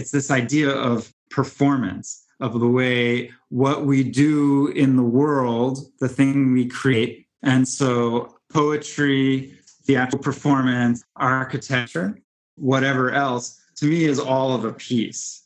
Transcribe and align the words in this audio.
It's 0.00 0.10
this 0.10 0.30
idea 0.30 0.70
of 0.70 1.12
performance, 1.28 2.24
of 2.40 2.58
the 2.58 2.66
way 2.66 3.30
what 3.50 3.84
we 3.84 4.02
do 4.02 4.68
in 4.68 4.96
the 4.96 5.02
world, 5.02 5.92
the 6.00 6.08
thing 6.08 6.54
we 6.54 6.68
create. 6.68 7.26
And 7.42 7.68
so 7.68 8.34
poetry, 8.50 9.58
theatrical 9.84 10.20
performance, 10.20 11.04
architecture, 11.16 12.18
whatever 12.54 13.10
else, 13.10 13.60
to 13.76 13.84
me 13.84 14.04
is 14.04 14.18
all 14.18 14.54
of 14.54 14.64
a 14.64 14.72
piece. 14.72 15.42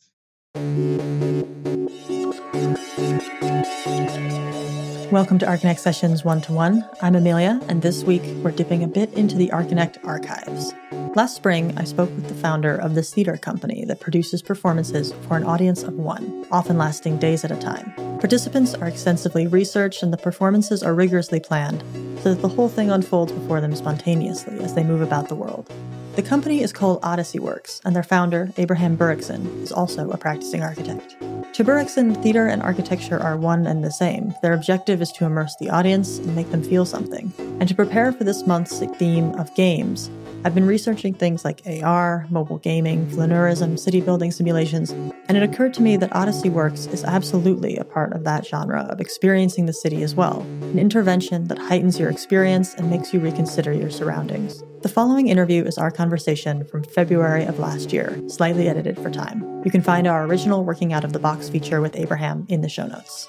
Welcome 5.15 5.39
to 5.39 5.45
Archinect 5.45 5.79
Sessions 5.79 6.25
One 6.25 6.41
to 6.41 6.51
One. 6.51 6.85
I'm 7.01 7.15
Amelia, 7.15 7.61
and 7.69 7.81
this 7.81 8.03
week 8.03 8.21
we're 8.43 8.51
dipping 8.51 8.83
a 8.83 8.87
bit 8.89 9.13
into 9.13 9.37
the 9.37 9.47
Archinect 9.47 10.05
archives. 10.05 10.73
Last 11.15 11.37
spring, 11.37 11.73
I 11.77 11.85
spoke 11.85 12.09
with 12.09 12.27
the 12.27 12.33
founder 12.33 12.75
of 12.75 12.95
this 12.95 13.13
theater 13.13 13.37
company 13.37 13.85
that 13.85 14.01
produces 14.01 14.41
performances 14.41 15.13
for 15.25 15.37
an 15.37 15.45
audience 15.45 15.83
of 15.83 15.93
one, 15.93 16.45
often 16.51 16.77
lasting 16.77 17.17
days 17.17 17.45
at 17.45 17.51
a 17.51 17.55
time. 17.55 17.93
Participants 18.19 18.73
are 18.73 18.89
extensively 18.89 19.47
researched, 19.47 20.03
and 20.03 20.11
the 20.11 20.17
performances 20.17 20.83
are 20.83 20.93
rigorously 20.93 21.39
planned 21.39 21.81
so 22.21 22.33
that 22.33 22.41
the 22.41 22.49
whole 22.49 22.67
thing 22.67 22.91
unfolds 22.91 23.31
before 23.31 23.61
them 23.61 23.73
spontaneously 23.73 24.59
as 24.59 24.73
they 24.73 24.83
move 24.83 24.99
about 24.99 25.29
the 25.29 25.35
world. 25.35 25.71
The 26.17 26.23
company 26.23 26.61
is 26.61 26.73
called 26.73 26.99
Odyssey 27.03 27.39
Works, 27.39 27.79
and 27.85 27.95
their 27.95 28.03
founder, 28.03 28.51
Abraham 28.57 28.97
Burickson, 28.97 29.61
is 29.61 29.71
also 29.71 30.11
a 30.11 30.17
practicing 30.17 30.61
architect. 30.61 31.15
Burickson, 31.63 32.21
theater 32.21 32.47
and 32.47 32.61
architecture 32.61 33.21
are 33.21 33.37
one 33.37 33.65
and 33.65 33.83
the 33.83 33.91
same. 33.91 34.33
Their 34.41 34.53
objective 34.53 35.01
is 35.01 35.11
to 35.13 35.25
immerse 35.25 35.55
the 35.55 35.69
audience 35.69 36.17
and 36.17 36.35
make 36.35 36.51
them 36.51 36.63
feel 36.63 36.85
something. 36.85 37.31
And 37.59 37.69
to 37.69 37.75
prepare 37.75 38.11
for 38.11 38.23
this 38.23 38.45
month's 38.45 38.79
theme 38.97 39.33
of 39.35 39.53
games, 39.55 40.09
I've 40.45 40.53
been 40.53 40.67
researching 40.67 41.15
things 41.15 41.43
like 41.43 41.63
AR, 41.65 42.27
mobile 42.29 42.59
gaming, 42.59 43.07
flaneurism, 43.07 43.79
city 43.79 43.99
building 43.99 44.31
simulations, 44.31 44.91
and 44.91 45.35
it 45.35 45.41
occurred 45.41 45.73
to 45.73 45.81
me 45.81 45.97
that 45.97 46.15
Odyssey 46.15 46.51
Works 46.51 46.85
is 46.85 47.03
absolutely 47.03 47.77
a 47.77 47.83
part 47.83 48.13
of 48.13 48.25
that 48.25 48.45
genre 48.45 48.81
of 48.81 49.01
experiencing 49.01 49.65
the 49.65 49.73
city 49.73 50.03
as 50.03 50.13
well, 50.13 50.41
an 50.41 50.77
intervention 50.77 51.45
that 51.45 51.57
heightens 51.57 51.97
your 51.97 52.11
experience 52.11 52.75
and 52.75 52.91
makes 52.91 53.11
you 53.11 53.19
reconsider 53.19 53.73
your 53.73 53.89
surroundings. 53.89 54.63
The 54.83 54.89
following 54.89 55.29
interview 55.29 55.63
is 55.63 55.79
our 55.79 55.89
conversation 55.89 56.63
from 56.63 56.83
February 56.83 57.45
of 57.45 57.57
last 57.57 57.91
year, 57.91 58.21
slightly 58.27 58.69
edited 58.69 58.99
for 58.99 59.09
time. 59.09 59.63
You 59.65 59.71
can 59.71 59.81
find 59.81 60.05
our 60.05 60.25
original 60.25 60.63
Working 60.63 60.93
Out 60.93 61.03
of 61.03 61.11
the 61.11 61.17
Box 61.17 61.49
feature 61.49 61.81
with 61.81 61.95
Abraham 61.95 62.45
in 62.49 62.61
the 62.61 62.69
show 62.69 62.85
notes. 62.85 63.27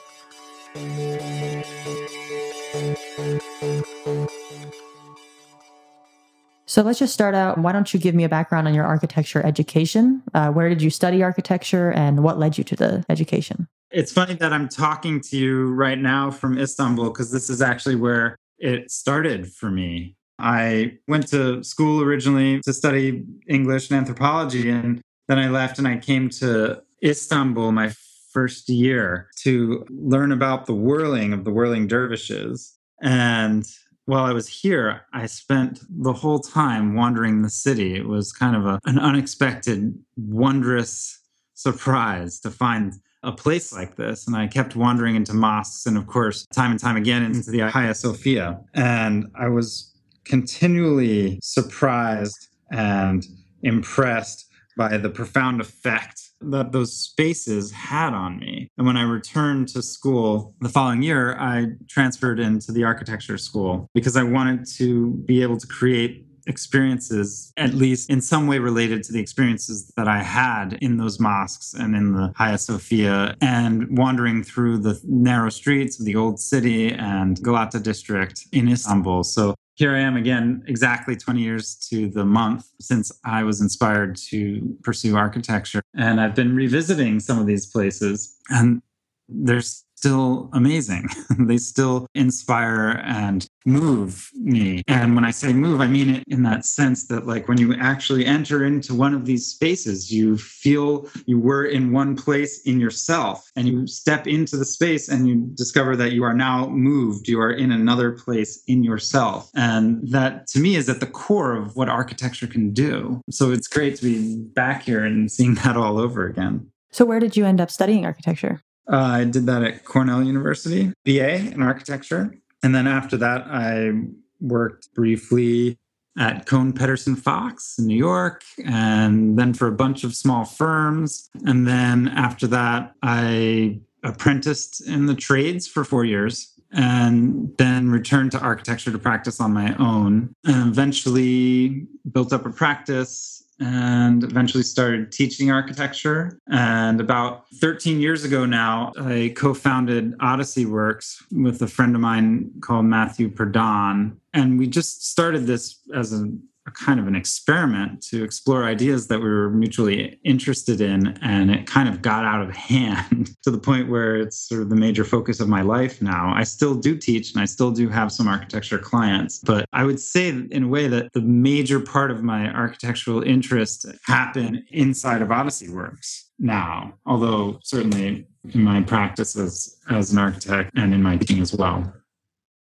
So 6.67 6.83
let's 6.83 6.98
just 6.98 7.14
start 7.14 7.34
out. 7.34 7.59
Why 7.59 7.72
don't 7.72 7.95
you 7.95 8.00
give 8.00 8.14
me 8.14 8.25
a 8.25 8.28
background 8.28 8.67
on 8.67 8.75
your 8.75 8.84
architecture 8.84 9.45
education? 9.47 10.22
Uh, 10.34 10.50
where 10.50 10.69
did 10.69 10.83
you 10.83 10.91
study 10.91 11.23
architecture 11.23 11.92
and 11.92 12.23
what 12.25 12.39
led 12.39 12.58
you 12.58 12.64
to 12.64 12.77
the 12.77 13.05
education? 13.08 13.69
It's 13.92 14.12
funny 14.12 14.34
that 14.34 14.53
I'm 14.53 14.69
talking 14.69 15.20
to 15.23 15.36
you 15.36 15.73
right 15.73 15.98
now 15.98 16.31
from 16.31 16.58
Istanbul 16.58 17.11
because 17.11 17.31
this 17.31 17.48
is 17.48 17.62
actually 17.62 17.95
where 17.95 18.36
it 18.58 18.91
started 18.91 19.53
for 19.53 19.70
me. 19.70 20.17
I 20.39 20.98
went 21.06 21.28
to 21.28 21.62
school 21.62 22.03
originally 22.03 22.61
to 22.62 22.73
study 22.73 23.25
English 23.48 23.91
and 23.91 23.98
anthropology, 23.98 24.69
and 24.69 25.01
then 25.28 25.39
I 25.39 25.48
left 25.48 25.78
and 25.78 25.89
I 25.89 25.97
came 25.98 26.28
to 26.30 26.83
Istanbul 27.03 27.73
my 27.73 27.92
first 28.33 28.69
year 28.69 29.30
to 29.39 29.86
learn 29.89 30.33
about 30.33 30.67
the 30.67 30.75
whirling 30.75 31.33
of 31.33 31.45
the 31.45 31.51
whirling 31.51 31.86
dervishes. 31.86 32.77
And 33.01 33.64
while 34.06 34.24
I 34.24 34.32
was 34.32 34.48
here, 34.48 35.02
I 35.12 35.26
spent 35.26 35.80
the 35.88 36.12
whole 36.12 36.38
time 36.38 36.94
wandering 36.94 37.42
the 37.42 37.50
city. 37.50 37.94
It 37.96 38.06
was 38.06 38.32
kind 38.32 38.56
of 38.56 38.64
a, 38.64 38.80
an 38.84 38.98
unexpected, 38.98 39.98
wondrous 40.16 41.20
surprise 41.54 42.40
to 42.40 42.50
find 42.50 42.94
a 43.22 43.32
place 43.32 43.72
like 43.72 43.96
this. 43.96 44.27
And 44.27 44.36
I 44.36 44.46
kept 44.46 44.77
wandering 44.77 45.16
into 45.16 45.34
mosques 45.34 45.86
and, 45.86 45.98
of 45.98 46.06
course, 46.06 46.46
time 46.54 46.70
and 46.70 46.80
time 46.80 46.96
again 46.96 47.24
into 47.24 47.50
the 47.50 47.68
Hagia 47.68 47.94
Sophia. 47.94 48.61
And 48.74 49.27
I 49.34 49.48
was 49.48 49.92
continually 50.24 51.40
surprised 51.42 52.48
and 52.70 53.27
impressed 53.62 54.45
by 54.77 54.97
the 54.98 55.11
profound 55.11 55.61
effect 55.61 56.20
that 56.41 56.73
those 56.73 56.97
spaces 56.97 57.73
had 57.73 58.13
on 58.13 58.39
me. 58.39 58.69
And 58.77 58.87
when 58.87 58.97
I 58.97 59.03
returned 59.03 59.69
to 59.69 59.83
school 59.83 60.55
the 60.61 60.69
following 60.69 61.03
year, 61.03 61.37
I 61.39 61.69
transferred 61.89 62.39
into 62.39 62.73
the 62.73 62.85
architecture 62.85 63.39
school 63.39 63.89
because 63.95 64.17
I 64.17 64.23
wanted 64.23 64.67
to 64.77 65.11
be 65.27 65.42
able 65.42 65.57
to 65.57 65.67
create 65.67 66.27
experiences, 66.47 67.53
at 67.57 67.75
least 67.75 68.09
in 68.09 68.20
some 68.20 68.47
way 68.47 68.59
related 68.59 69.03
to 69.05 69.13
the 69.13 69.20
experiences 69.20 69.92
that 69.97 70.09
I 70.09 70.23
had 70.23 70.79
in 70.81 70.97
those 70.97 71.19
mosques 71.19 71.75
and 71.75 71.97
in 71.97 72.13
the 72.13 72.33
Hagia 72.37 72.58
Sophia 72.58 73.37
and 73.41 73.98
wandering 73.98 74.43
through 74.45 74.79
the 74.79 75.01
narrow 75.05 75.51
streets 75.51 75.98
of 75.98 76.07
the 76.07 76.17
old 76.17 76.39
city 76.39 76.93
and 76.93 77.43
Galata 77.43 77.81
district 77.81 78.47
in 78.53 78.69
Istanbul. 78.69 79.25
So 79.25 79.55
here 79.77 79.95
I 79.95 80.01
am 80.01 80.17
again, 80.17 80.64
exactly 80.67 81.17
20 81.17 81.41
years 81.41 81.77
to 81.91 82.09
the 82.09 82.25
month 82.25 82.67
since 82.81 83.13
I 83.25 83.45
was 83.45 83.61
inspired 83.61 84.17
to 84.31 84.77
pursue 84.83 85.17
architecture. 85.17 85.83
And 85.95 86.20
I've 86.20 86.35
been 86.35 86.57
revisiting 86.57 87.20
some 87.20 87.39
of 87.39 87.47
these 87.47 87.67
places, 87.67 88.37
and 88.48 88.83
there's 89.29 89.85
still 89.96 90.51
amazing. 90.52 91.08
they 91.39 91.57
still 91.57 92.07
inspire 92.14 93.02
and 93.05 93.46
move 93.64 94.30
me. 94.34 94.83
And 94.86 95.14
when 95.14 95.24
I 95.24 95.30
say 95.30 95.52
move, 95.52 95.80
I 95.80 95.86
mean 95.86 96.11
it 96.17 96.24
in 96.29 96.42
that 96.45 96.64
sense 96.64 97.08
that, 97.08 97.27
like, 97.27 97.48
when 97.48 97.58
you 97.58 97.74
actually 97.74 98.24
enter 98.24 98.64
into 98.64 98.95
one 98.95 99.14
of 99.14 99.24
these 99.24 99.46
spaces, 99.46 100.12
you 100.12 100.36
feel 100.36 101.08
you 101.27 101.40
were 101.40 101.64
in 101.64 101.92
one 101.92 102.14
place 102.14 102.62
in 102.62 102.79
yourself, 102.79 103.51
and 103.57 103.67
you 103.67 103.86
step 103.86 104.27
into 104.27 104.57
the 104.57 104.64
space 104.64 105.08
and 105.08 105.27
you 105.27 105.48
discover 105.55 105.96
that 105.96 106.13
you 106.13 106.23
are 106.23 106.34
now 106.34 106.68
moved. 106.68 107.28
You 107.28 107.40
are 107.40 107.52
in 107.52 107.73
another 107.73 108.13
place 108.13 108.63
in 108.67 108.84
yourself. 108.84 109.51
And 109.55 110.07
that 110.08 110.46
to 110.48 110.61
me 110.61 110.77
is 110.77 110.89
at 110.89 111.01
the 111.01 111.07
core 111.07 111.57
of 111.57 111.74
what 111.77 111.89
architecture 111.89 112.46
can 112.46 112.73
do. 112.73 113.20
So 113.30 113.51
it's 113.51 113.67
great 113.67 113.96
to 113.96 114.05
be 114.05 114.36
back 114.36 114.83
here 114.83 115.05
and 115.05 115.30
seeing 115.30 115.55
that 115.57 115.77
all 115.77 115.98
over 115.98 116.27
again. 116.27 116.70
So, 116.92 117.05
where 117.05 117.20
did 117.20 117.36
you 117.36 117.45
end 117.45 117.61
up 117.61 117.70
studying 117.70 118.07
architecture? 118.07 118.63
Uh, 118.91 118.97
I 118.97 119.24
did 119.24 119.47
that 119.47 119.63
at 119.63 119.85
Cornell 119.85 120.23
University, 120.23 120.92
BA 121.05 121.52
in 121.52 121.63
architecture. 121.63 122.36
And 122.63 122.74
then 122.74 122.86
after 122.86 123.17
that, 123.17 123.47
I 123.47 123.92
worked 124.41 124.92
briefly 124.95 125.79
at 126.19 126.47
Kohn 126.47 126.73
Pedersen 126.73 127.14
Fox 127.14 127.79
in 127.79 127.86
New 127.86 127.96
York, 127.96 128.43
and 128.64 129.38
then 129.38 129.52
for 129.52 129.69
a 129.69 129.73
bunch 129.73 130.02
of 130.02 130.14
small 130.14 130.44
firms. 130.44 131.29
And 131.44 131.67
then 131.67 132.08
after 132.08 132.46
that, 132.49 132.94
I 133.02 133.81
apprenticed 134.02 134.87
in 134.87 135.06
the 135.06 135.14
trades 135.14 135.67
for 135.67 135.85
four 135.85 136.05
years 136.05 136.52
and 136.73 137.52
then 137.58 137.91
returned 137.91 138.32
to 138.32 138.38
architecture 138.38 138.91
to 138.93 138.99
practice 138.99 139.41
on 139.41 139.52
my 139.52 139.75
own 139.76 140.35
and 140.44 140.69
eventually 140.69 141.87
built 142.12 142.32
up 142.32 142.44
a 142.44 142.50
practice 142.50 143.44
and 143.58 144.22
eventually 144.22 144.62
started 144.62 145.12
teaching 145.12 145.50
architecture. 145.50 146.38
And 146.50 147.00
about 147.00 147.44
13 147.55 148.00
years 148.00 148.25
ago 148.25 148.44
now, 148.44 148.93
I 149.00 149.32
co 149.37 149.55
founded 149.55 150.14
Odyssey 150.20 150.67
Works 150.67 151.22
with 151.32 151.62
a 151.62 151.66
friend 151.66 151.94
of 151.94 152.00
mine 152.00 152.50
called 152.61 152.84
Matthew 152.84 153.28
Purdon. 153.28 154.20
And 154.34 154.58
we 154.58 154.66
just 154.66 155.11
started 155.11 155.46
this 155.46 155.81
as 155.94 156.12
a 156.12 156.31
a 156.66 156.70
kind 156.70 156.99
of 156.99 157.06
an 157.06 157.14
experiment 157.14 158.02
to 158.02 158.25
explore 158.25 158.64
ideas 158.64 159.06
that 159.08 159.20
we 159.20 159.28
were 159.28 159.50
mutually 159.50 160.19
interested 160.25 160.81
in. 160.81 161.16
And 161.22 161.50
it 161.50 161.66
kind 161.66 161.88
of 161.88 162.02
got 162.02 162.25
out 162.25 162.43
of 162.43 162.54
hand 162.56 163.31
to 163.43 163.50
the 163.50 163.58
point 163.58 163.88
where 163.88 164.16
it's 164.16 164.37
sort 164.37 164.62
of 164.62 164.70
the 164.70 164.76
major 164.76 165.04
focus 165.04 165.40
of 165.40 165.49
my 165.49 165.62
life 165.62 166.02
now. 166.02 166.32
I 166.34 166.44
still 166.44 166.75
do 166.75 166.96
teach 166.96 167.32
and 167.32 167.40
I 167.40 167.44
still 167.44 167.70
do 167.70 167.88
have 167.88 168.12
some 168.12 168.28
architecture 168.28 168.78
clients, 168.78 169.40
but 169.40 169.66
I 169.72 169.84
would 169.84 170.00
say 170.00 170.28
in 170.28 170.64
a 170.64 170.69
way 170.69 170.88
that 170.88 171.12
the 171.12 171.20
major 171.20 171.81
part 171.81 172.10
of 172.10 172.22
my 172.22 172.52
architectural 172.52 173.22
interest 173.22 173.87
happen 174.04 174.64
inside 174.70 175.22
of 175.22 175.31
Odyssey 175.31 175.69
Works 175.69 176.31
now, 176.38 176.94
although 177.06 177.58
certainly 177.62 178.26
in 178.52 178.62
my 178.62 178.82
practice 178.82 179.36
as, 179.36 179.76
as 179.90 180.12
an 180.12 180.19
architect 180.19 180.70
and 180.76 180.92
in 180.94 181.02
my 181.02 181.16
teaching 181.16 181.40
as 181.40 181.54
well. 181.54 181.92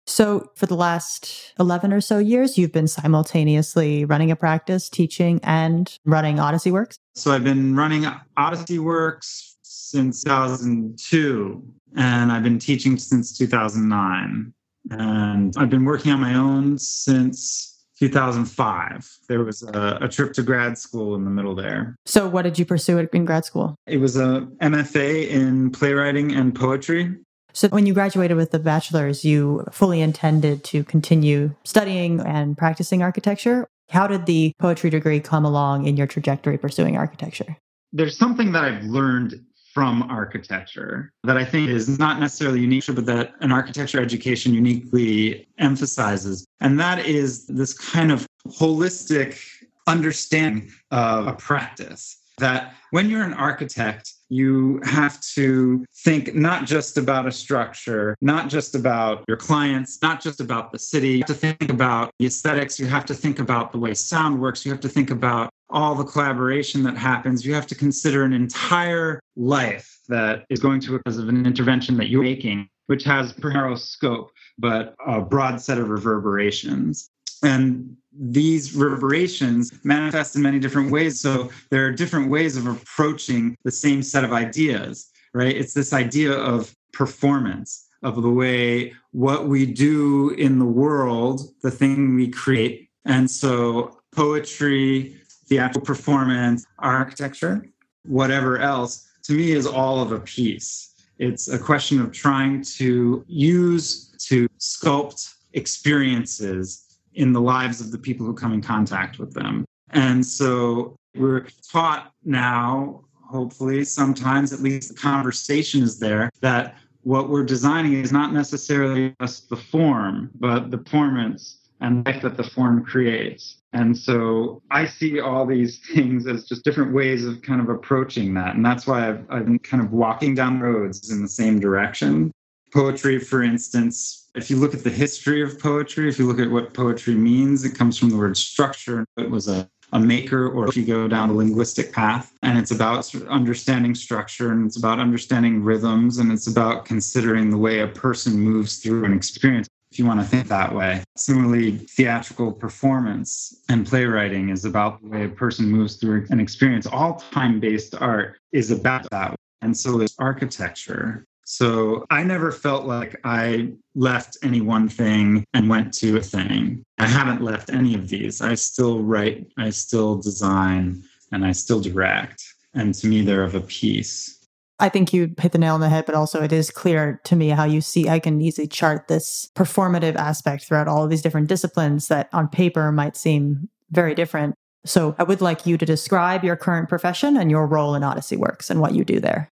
So, 0.08 0.52
for 0.56 0.68
the 0.68 0.76
last 0.76 1.54
11 1.60 1.92
or 1.92 2.00
so 2.00 2.20
years, 2.20 2.58
you've 2.58 2.72
been 2.72 2.88
simultaneously 2.88 4.06
running 4.06 4.30
a 4.30 4.36
practice, 4.36 4.88
teaching, 4.88 5.40
and 5.44 5.98
running 6.06 6.40
Odyssey 6.40 6.72
Works? 6.72 6.98
So, 7.16 7.32
I've 7.32 7.44
been 7.44 7.76
running 7.76 8.06
Odyssey 8.38 8.78
Works 8.78 9.58
since 9.64 10.24
2002, 10.24 11.64
and 11.96 12.32
I've 12.32 12.44
been 12.44 12.60
teaching 12.60 12.98
since 12.98 13.36
2009. 13.38 14.54
And 14.92 15.54
I've 15.58 15.72
been 15.72 15.86
working 15.86 16.12
on 16.12 16.20
my 16.20 16.36
own 16.36 16.78
since 16.78 17.76
2005. 18.00 19.18
There 19.28 19.44
was 19.44 19.64
a, 19.64 20.00
a, 20.02 20.08
trip 20.08 20.34
to 20.34 20.44
grad 20.44 20.78
school 20.78 21.16
in 21.16 21.24
the 21.24 21.30
middle 21.32 21.56
there. 21.56 21.96
So, 22.06 22.28
what 22.28 22.44
did 22.44 22.60
you 22.60 22.66
pursue 22.66 23.00
in 23.00 23.26
grad 23.26 23.46
school? 23.46 23.76
It 23.88 23.98
was 23.98 24.18
a 24.18 24.48
MFA 24.62 25.30
in 25.30 25.72
playwriting 25.72 26.34
and 26.34 26.54
poetry. 26.54 27.16
So, 27.56 27.70
when 27.70 27.86
you 27.86 27.94
graduated 27.94 28.38
with 28.38 28.52
the 28.52 28.60
bachelor's, 28.60 29.26
you 29.26 29.66
fully 29.72 30.02
intended 30.02 30.64
to 30.66 30.84
continue 30.84 31.56
studying 31.64 32.20
and 32.20 32.58
practicing 32.58 33.02
architecture. 33.02 33.68
How 33.90 34.08
did 34.08 34.26
the 34.26 34.54
poetry 34.60 34.90
degree 34.90 35.20
come 35.20 35.46
along 35.46 35.86
in 35.86 35.96
your 35.96 36.08
trajectory 36.08 36.58
pursuing 36.58 36.98
architecture? 36.98 37.58
there's 37.96 38.18
something 38.18 38.52
that 38.52 38.66
I've 38.66 38.84
learned 38.84 39.42
from 39.74 40.04
architecture 40.04 41.14
that 41.24 41.38
I 41.38 41.46
think 41.46 41.70
is 41.70 41.98
not 41.98 42.20
necessarily 42.20 42.60
unique, 42.60 42.86
but 42.88 43.06
that 43.06 43.34
an 43.40 43.52
architecture 43.52 44.02
education 44.02 44.54
uniquely 44.54 45.48
emphasizes. 45.58 46.46
And 46.60 46.80
that 46.80 47.06
is 47.06 47.48
this 47.48 47.74
kind 47.74 48.12
of 48.12 48.28
holistic 48.48 49.42
understanding 49.88 50.72
of 50.92 51.28
a 51.28 51.34
practice. 51.34 52.18
That 52.38 52.74
when 52.92 53.10
you're 53.10 53.24
an 53.24 53.34
architect, 53.34 54.14
you 54.30 54.80
have 54.84 55.22
to 55.22 55.86
think 56.04 56.34
not 56.34 56.66
just 56.66 56.98
about 56.98 57.28
a 57.28 57.32
structure, 57.32 58.16
not 58.22 58.50
just 58.50 58.76
about 58.76 59.24
your 59.28 59.38
clients, 59.38 60.02
not 60.02 60.22
just 60.22 60.40
about 60.42 60.72
the 60.72 60.80
city. 60.80 61.10
You 61.10 61.18
have 61.20 61.28
to 61.28 61.34
think 61.34 61.70
about 61.70 62.12
the 62.20 62.26
aesthetics. 62.26 62.80
You 62.80 62.88
have 62.88 63.06
to 63.06 63.14
think 63.14 63.40
about 63.40 63.72
the 63.72 63.78
way 63.78 63.94
sound 63.94 64.40
works. 64.40 64.66
You 64.66 64.72
have 64.72 64.82
to 64.82 64.90
think 64.90 65.12
about 65.12 65.50
all 65.70 65.96
the 65.96 66.04
collaboration 66.04 66.84
that 66.84 66.98
happens. 66.98 67.46
You 67.46 67.54
have 67.54 67.68
to 67.68 67.76
consider 67.76 68.24
an 68.24 68.34
entire 68.34 69.20
life 69.36 70.00
that 70.08 70.46
is 70.50 70.60
going 70.60 70.80
to 70.82 70.98
because 70.98 71.18
of 71.18 71.30
an 71.30 71.46
intervention 71.46 71.98
that 71.98 72.10
you're 72.10 72.24
making, 72.24 72.70
which 72.88 73.04
has 73.04 73.38
narrow 73.40 73.76
scope, 73.76 74.32
but 74.58 74.96
a 75.06 75.22
broad 75.22 75.62
set 75.62 75.78
of 75.78 75.90
reverberations. 75.90 77.10
And 77.44 77.98
these 78.18 78.76
reverberations 78.76 79.74
manifest 79.84 80.36
in 80.36 80.42
many 80.42 80.60
different 80.60 80.92
ways. 80.92 81.20
So 81.20 81.50
there 81.70 81.86
are 81.86 81.92
different 81.92 82.30
ways 82.30 82.56
of 82.56 82.68
approaching 82.68 83.58
the 83.64 83.72
same 83.72 84.02
set 84.02 84.24
of 84.24 84.32
ideas, 84.32 85.10
right? 85.34 85.56
It's 85.56 85.74
this 85.74 85.94
idea 85.94 86.32
of 86.32 86.74
performance, 86.94 87.88
of 88.04 88.22
the 88.22 88.30
way 88.30 88.94
what 89.12 89.48
we 89.48 89.66
do 89.66 90.30
in 90.32 90.60
the 90.60 90.66
world, 90.66 91.42
the 91.62 91.72
thing 91.72 92.16
we 92.16 92.30
create. 92.30 92.90
And 93.04 93.30
so 93.30 94.00
poetry, 94.14 95.18
theatrical 95.48 95.82
performance, 95.82 96.66
architecture, 96.80 97.66
whatever 98.06 98.60
else, 98.60 99.08
to 99.24 99.34
me 99.34 99.52
is 99.52 99.68
all 99.68 100.02
of 100.02 100.12
a 100.12 100.20
piece. 100.20 100.94
It's 101.18 101.48
a 101.48 101.60
question 101.60 102.00
of 102.00 102.12
trying 102.12 102.62
to 102.78 103.24
use 103.28 104.12
to 104.28 104.48
sculpt 104.60 105.34
experiences 105.54 106.85
in 107.16 107.34
the 107.34 107.42
lives 107.42 107.82
of 107.82 107.92
the 107.92 107.98
people 107.98 108.26
who 108.26 108.34
come 108.34 108.54
in 108.54 108.62
contact 108.62 109.20
with 109.20 109.34
them. 109.34 109.66
And 109.92 110.26
so 110.26 110.96
we're 111.16 111.48
taught 111.72 112.12
now, 112.24 113.06
hopefully, 113.24 113.84
sometimes 113.86 114.54
at 114.54 114.60
least 114.60 114.90
the 114.90 114.96
conversation 114.96 115.82
is 115.82 116.00
there 116.00 116.30
that 116.42 116.78
what 117.04 117.30
we're 117.30 117.46
designing 117.46 117.94
is 117.94 118.12
not 118.12 118.34
necessarily 118.34 119.16
just 119.22 119.50
the 119.50 119.56
form, 119.56 120.32
but 120.40 120.72
the 120.72 120.78
performance 120.78 121.60
and 121.82 122.06
life 122.06 122.22
that 122.22 122.38
the 122.38 122.44
form 122.44 122.84
creates. 122.84 123.58
And 123.74 123.96
so 123.98 124.62
I 124.72 124.88
see 124.88 125.20
all 125.20 125.46
these 125.46 125.80
things 125.94 126.26
as 126.28 126.46
just 126.46 126.64
different 126.64 126.94
ways 126.94 127.26
of 127.26 127.42
kind 127.42 127.62
of 127.62 127.70
approaching 127.70 128.34
that. 128.36 128.56
And 128.56 128.66
that's 128.66 128.88
why 128.88 129.10
I've, 129.10 129.26
I've 129.30 129.46
been 129.46 129.60
kind 129.60 129.84
of 129.84 129.92
walking 129.92 130.34
down 130.34 130.60
roads 130.60 131.12
in 131.12 131.22
the 131.22 131.28
same 131.28 131.60
direction. 131.60 132.32
Poetry, 132.74 133.20
for 133.20 133.44
instance, 133.44 134.30
if 134.36 134.50
you 134.50 134.58
look 134.58 134.74
at 134.74 134.84
the 134.84 134.90
history 134.90 135.42
of 135.42 135.60
poetry, 135.60 136.10
if 136.10 136.20
you 136.20 136.28
look 136.28 136.40
at 136.40 136.52
what 136.52 136.74
poetry 136.74 137.16
means, 137.16 137.64
it 137.64 137.72
comes 137.72 137.98
from 137.98 138.10
the 138.10 138.18
word 138.18 138.36
structure. 138.36 139.06
It 139.18 139.30
was 139.30 139.48
a, 139.48 139.70
a 139.94 140.00
maker, 140.00 140.50
or 140.50 140.68
if 140.68 140.76
you 140.76 140.86
go 140.86 141.08
down 141.08 141.30
the 141.30 141.36
linguistic 141.36 141.94
path, 141.94 142.34
and 142.44 142.58
it's 142.58 142.72
about 142.72 143.14
understanding 143.30 143.96
structure 143.96 144.52
and 144.52 144.68
it's 144.68 144.78
about 144.78 145.00
understanding 145.00 145.64
rhythms 145.64 146.18
and 146.18 146.32
it's 146.32 146.48
about 146.48 146.86
considering 146.86 147.50
the 147.50 147.58
way 147.58 147.80
a 147.80 147.88
person 147.88 148.38
moves 148.38 148.78
through 148.80 149.06
an 149.06 149.14
experience 149.14 149.70
if 149.96 150.00
you 150.00 150.06
want 150.06 150.20
to 150.20 150.26
think 150.26 150.50
that 150.50 150.76
way. 150.76 151.02
Similarly, 151.16 151.78
theatrical 151.78 152.52
performance 152.52 153.64
and 153.70 153.88
playwriting 153.88 154.50
is 154.50 154.66
about 154.66 155.02
the 155.02 155.08
way 155.08 155.24
a 155.24 155.30
person 155.30 155.68
moves 155.68 155.96
through 155.96 156.28
an 156.32 156.42
experience. 156.42 156.86
All 156.86 157.14
time 157.32 157.62
based 157.62 157.96
art 157.96 158.38
is 158.52 158.72
about 158.72 159.10
that. 159.12 159.36
And 159.62 159.76
so 159.76 160.02
is 160.02 160.14
architecture. 160.20 161.26
So 161.46 162.06
I 162.10 162.24
never 162.24 162.52
felt 162.52 162.86
like 162.86 163.20
I 163.24 163.72
left 163.94 164.38
any 164.44 164.62
one 164.62 164.90
thing 164.90 165.46
and 165.54 165.70
went 165.70 165.94
to 165.96 166.18
a 166.18 166.22
thing. 166.22 166.84
I 166.98 167.06
haven't 167.06 167.44
left 167.44 167.70
any 167.70 167.94
of 167.94 168.10
these. 168.10 168.42
I 168.42 168.56
still 168.56 169.04
write, 169.04 169.48
I 169.56 169.70
still 169.70 170.16
design, 170.18 171.04
and 171.32 171.46
I 171.46 171.52
still 171.52 171.80
direct. 171.80 172.44
And 172.74 172.96
to 172.96 173.08
me, 173.08 173.22
they're 173.22 173.44
of 173.44 173.54
a 173.54 173.62
piece. 173.62 174.36
I 174.80 174.90
think 174.90 175.14
you 175.14 175.34
hit 175.40 175.52
the 175.52 175.60
nail 175.60 175.76
on 175.76 175.82
the 175.82 175.88
head, 175.88 176.08
but 176.08 176.16
also 176.16 176.42
it 176.42 176.52
is 176.52 176.72
clear 176.72 177.22
to 177.26 177.36
me 177.36 177.50
how 177.50 177.64
you 177.64 177.80
see 177.80 178.10
I 178.10 178.20
can 178.20 178.42
easily 178.42 178.68
chart 178.68 179.08
this 179.08 179.50
performative 179.56 180.16
aspect 180.16 180.66
throughout 180.66 180.88
all 180.88 181.04
of 181.04 181.12
these 181.12 181.22
different 181.22 181.48
disciplines 181.48 182.08
that 182.08 182.28
on 182.34 182.50
paper 182.50 182.92
might 182.92 183.16
seem 183.16 183.70
very 183.92 184.16
different. 184.16 184.56
So 184.84 185.16
I 185.18 185.24
would 185.24 185.42
like 185.42 185.66
you 185.66 185.78
to 185.78 185.86
describe 185.86 186.44
your 186.44 186.56
current 186.56 186.90
profession 186.90 187.38
and 187.38 187.50
your 187.50 187.68
role 187.68 187.96
in 187.96 188.04
Odyssey 188.04 188.36
Works 188.36 188.70
and 188.70 188.82
what 188.82 188.94
you 188.94 189.06
do 189.06 189.20
there. 189.20 189.50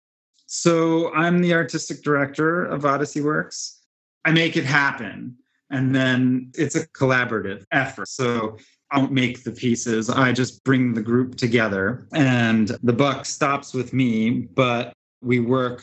So 0.54 1.10
I'm 1.14 1.40
the 1.40 1.54
artistic 1.54 2.02
director 2.02 2.66
of 2.66 2.84
Odyssey 2.84 3.22
Works. 3.22 3.80
I 4.26 4.32
make 4.32 4.54
it 4.54 4.66
happen. 4.66 5.34
And 5.70 5.94
then 5.94 6.52
it's 6.54 6.76
a 6.76 6.86
collaborative 6.88 7.64
effort. 7.72 8.06
So 8.08 8.58
I 8.90 8.98
don't 8.98 9.12
make 9.12 9.44
the 9.44 9.50
pieces. 9.50 10.10
I 10.10 10.30
just 10.30 10.62
bring 10.62 10.92
the 10.92 11.00
group 11.00 11.36
together 11.36 12.06
and 12.12 12.68
the 12.82 12.92
buck 12.92 13.24
stops 13.24 13.72
with 13.72 13.94
me, 13.94 14.30
but 14.54 14.92
we 15.22 15.40
work 15.40 15.82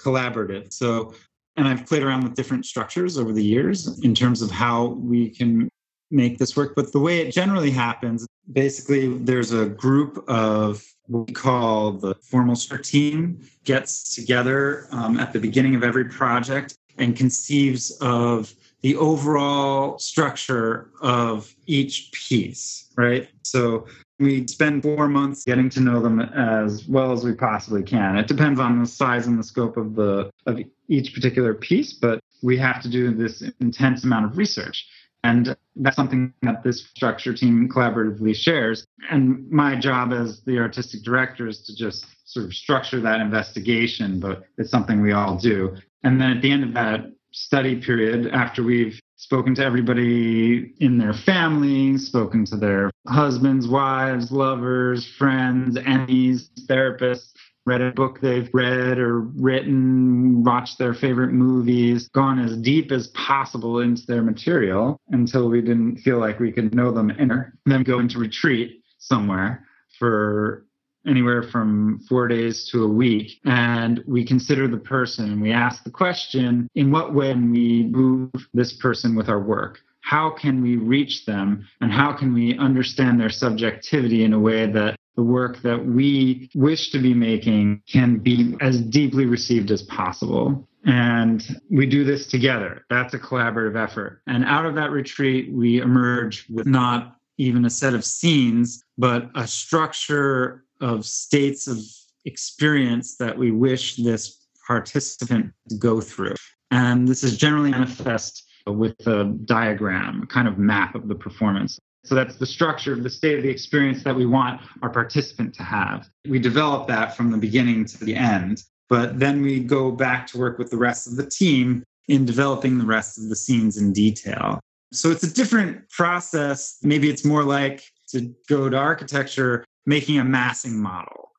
collaborative. 0.00 0.72
So, 0.72 1.14
and 1.56 1.68
I've 1.68 1.86
played 1.86 2.02
around 2.02 2.24
with 2.24 2.34
different 2.34 2.66
structures 2.66 3.18
over 3.18 3.32
the 3.32 3.44
years 3.44 4.00
in 4.00 4.16
terms 4.16 4.42
of 4.42 4.50
how 4.50 4.86
we 4.86 5.30
can 5.30 5.68
make 6.10 6.38
this 6.38 6.56
work. 6.56 6.74
But 6.74 6.90
the 6.90 6.98
way 6.98 7.20
it 7.20 7.30
generally 7.30 7.70
happens, 7.70 8.26
basically, 8.50 9.16
there's 9.16 9.52
a 9.52 9.66
group 9.66 10.24
of 10.26 10.84
we 11.08 11.32
call 11.32 11.92
the 11.92 12.14
formal 12.16 12.54
start 12.54 12.84
team 12.84 13.40
gets 13.64 14.14
together 14.14 14.86
um, 14.90 15.18
at 15.18 15.32
the 15.32 15.40
beginning 15.40 15.74
of 15.74 15.82
every 15.82 16.04
project 16.04 16.76
and 16.98 17.16
conceives 17.16 17.96
of 18.00 18.54
the 18.82 18.94
overall 18.96 19.98
structure 19.98 20.90
of 21.00 21.54
each 21.66 22.12
piece, 22.12 22.92
right? 22.96 23.28
So 23.42 23.86
we 24.18 24.46
spend 24.46 24.82
four 24.82 25.08
months 25.08 25.44
getting 25.44 25.68
to 25.70 25.80
know 25.80 26.00
them 26.00 26.20
as 26.20 26.86
well 26.86 27.12
as 27.12 27.24
we 27.24 27.32
possibly 27.32 27.82
can. 27.82 28.16
It 28.16 28.26
depends 28.26 28.60
on 28.60 28.80
the 28.80 28.86
size 28.86 29.26
and 29.26 29.38
the 29.38 29.44
scope 29.44 29.76
of 29.76 29.94
the 29.94 30.30
of 30.46 30.60
each 30.88 31.14
particular 31.14 31.54
piece, 31.54 31.92
but 31.92 32.20
we 32.42 32.56
have 32.58 32.82
to 32.82 32.88
do 32.88 33.14
this 33.14 33.42
intense 33.60 34.04
amount 34.04 34.26
of 34.26 34.38
research. 34.38 34.86
And 35.24 35.56
that's 35.76 35.96
something 35.96 36.32
that 36.42 36.62
this 36.62 36.86
structure 36.94 37.34
team 37.34 37.68
collaboratively 37.68 38.34
shares. 38.34 38.86
And 39.10 39.50
my 39.50 39.76
job 39.76 40.12
as 40.12 40.42
the 40.42 40.58
artistic 40.58 41.02
director 41.02 41.48
is 41.48 41.62
to 41.66 41.76
just 41.76 42.06
sort 42.24 42.46
of 42.46 42.54
structure 42.54 43.00
that 43.00 43.20
investigation, 43.20 44.20
but 44.20 44.44
it's 44.58 44.70
something 44.70 45.00
we 45.00 45.12
all 45.12 45.36
do. 45.36 45.76
And 46.04 46.20
then 46.20 46.30
at 46.30 46.42
the 46.42 46.50
end 46.50 46.64
of 46.64 46.74
that 46.74 47.12
study 47.32 47.80
period, 47.80 48.30
after 48.32 48.62
we've 48.62 49.00
spoken 49.16 49.54
to 49.56 49.64
everybody 49.64 50.72
in 50.78 50.98
their 50.98 51.12
family, 51.12 51.98
spoken 51.98 52.44
to 52.46 52.56
their 52.56 52.90
husbands, 53.08 53.66
wives, 53.66 54.30
lovers, 54.30 55.06
friends, 55.18 55.76
enemies, 55.76 56.50
therapists, 56.68 57.32
read 57.68 57.82
a 57.82 57.92
book 57.92 58.20
they've 58.20 58.48
read 58.52 58.98
or 58.98 59.20
written, 59.20 60.42
watched 60.42 60.78
their 60.78 60.94
favorite 60.94 61.32
movies, 61.32 62.08
gone 62.08 62.38
as 62.38 62.56
deep 62.56 62.90
as 62.90 63.08
possible 63.08 63.80
into 63.80 64.06
their 64.06 64.22
material 64.22 64.98
until 65.10 65.48
we 65.50 65.60
didn't 65.60 65.98
feel 65.98 66.18
like 66.18 66.40
we 66.40 66.50
could 66.50 66.74
know 66.74 66.90
them 66.90 67.10
inner, 67.10 67.54
then 67.66 67.82
go 67.82 67.98
into 67.98 68.18
retreat 68.18 68.82
somewhere 68.98 69.66
for 69.98 70.64
anywhere 71.06 71.42
from 71.42 72.00
four 72.08 72.26
days 72.26 72.68
to 72.70 72.84
a 72.84 72.88
week. 72.88 73.38
And 73.44 74.02
we 74.06 74.24
consider 74.24 74.66
the 74.66 74.78
person 74.78 75.30
and 75.30 75.42
we 75.42 75.52
ask 75.52 75.84
the 75.84 75.90
question 75.90 76.68
in 76.74 76.90
what 76.90 77.14
way 77.14 77.32
can 77.32 77.50
we 77.50 77.84
move 77.84 78.30
this 78.54 78.72
person 78.72 79.14
with 79.14 79.28
our 79.28 79.40
work? 79.40 79.78
How 80.00 80.30
can 80.30 80.62
we 80.62 80.76
reach 80.76 81.26
them? 81.26 81.68
And 81.82 81.92
how 81.92 82.12
can 82.12 82.32
we 82.32 82.56
understand 82.56 83.20
their 83.20 83.30
subjectivity 83.30 84.24
in 84.24 84.32
a 84.32 84.38
way 84.38 84.70
that 84.72 84.97
the 85.18 85.24
work 85.24 85.60
that 85.62 85.84
we 85.84 86.48
wish 86.54 86.92
to 86.92 86.98
be 87.00 87.12
making 87.12 87.82
can 87.88 88.18
be 88.18 88.54
as 88.60 88.80
deeply 88.80 89.26
received 89.26 89.72
as 89.72 89.82
possible. 89.82 90.68
And 90.84 91.44
we 91.68 91.86
do 91.86 92.04
this 92.04 92.28
together. 92.28 92.86
That's 92.88 93.14
a 93.14 93.18
collaborative 93.18 93.76
effort. 93.76 94.22
And 94.28 94.44
out 94.44 94.64
of 94.64 94.76
that 94.76 94.92
retreat, 94.92 95.52
we 95.52 95.80
emerge 95.80 96.46
with 96.48 96.68
not 96.68 97.16
even 97.36 97.64
a 97.64 97.70
set 97.70 97.94
of 97.94 98.04
scenes, 98.04 98.84
but 98.96 99.28
a 99.34 99.44
structure 99.44 100.62
of 100.80 101.04
states 101.04 101.66
of 101.66 101.78
experience 102.24 103.16
that 103.16 103.36
we 103.36 103.50
wish 103.50 103.96
this 103.96 104.46
participant 104.68 105.52
to 105.68 105.74
go 105.78 106.00
through. 106.00 106.36
And 106.70 107.08
this 107.08 107.24
is 107.24 107.36
generally 107.36 107.72
manifest 107.72 108.44
with 108.68 109.04
a 109.08 109.24
diagram, 109.46 110.22
a 110.22 110.26
kind 110.26 110.46
of 110.46 110.58
map 110.58 110.94
of 110.94 111.08
the 111.08 111.16
performance. 111.16 111.80
So 112.08 112.14
that's 112.14 112.36
the 112.36 112.46
structure 112.46 112.94
of 112.94 113.02
the 113.02 113.10
state 113.10 113.36
of 113.36 113.42
the 113.42 113.50
experience 113.50 114.02
that 114.04 114.16
we 114.16 114.24
want 114.24 114.62
our 114.80 114.88
participant 114.88 115.54
to 115.56 115.62
have. 115.62 116.08
We 116.26 116.38
develop 116.38 116.88
that 116.88 117.14
from 117.14 117.30
the 117.30 117.36
beginning 117.36 117.84
to 117.84 118.02
the 118.02 118.14
end, 118.16 118.62
but 118.88 119.18
then 119.18 119.42
we 119.42 119.60
go 119.60 119.90
back 119.90 120.26
to 120.28 120.38
work 120.38 120.58
with 120.58 120.70
the 120.70 120.78
rest 120.78 121.06
of 121.06 121.16
the 121.16 121.26
team 121.26 121.84
in 122.08 122.24
developing 122.24 122.78
the 122.78 122.86
rest 122.86 123.18
of 123.18 123.28
the 123.28 123.36
scenes 123.36 123.76
in 123.76 123.92
detail. 123.92 124.58
So 124.90 125.10
it's 125.10 125.22
a 125.22 125.30
different 125.30 125.90
process. 125.90 126.78
Maybe 126.82 127.10
it's 127.10 127.26
more 127.26 127.44
like 127.44 127.84
to 128.12 128.34
go 128.48 128.70
to 128.70 128.76
architecture, 128.78 129.66
making 129.84 130.18
a 130.18 130.24
massing 130.24 130.80
model. 130.80 131.32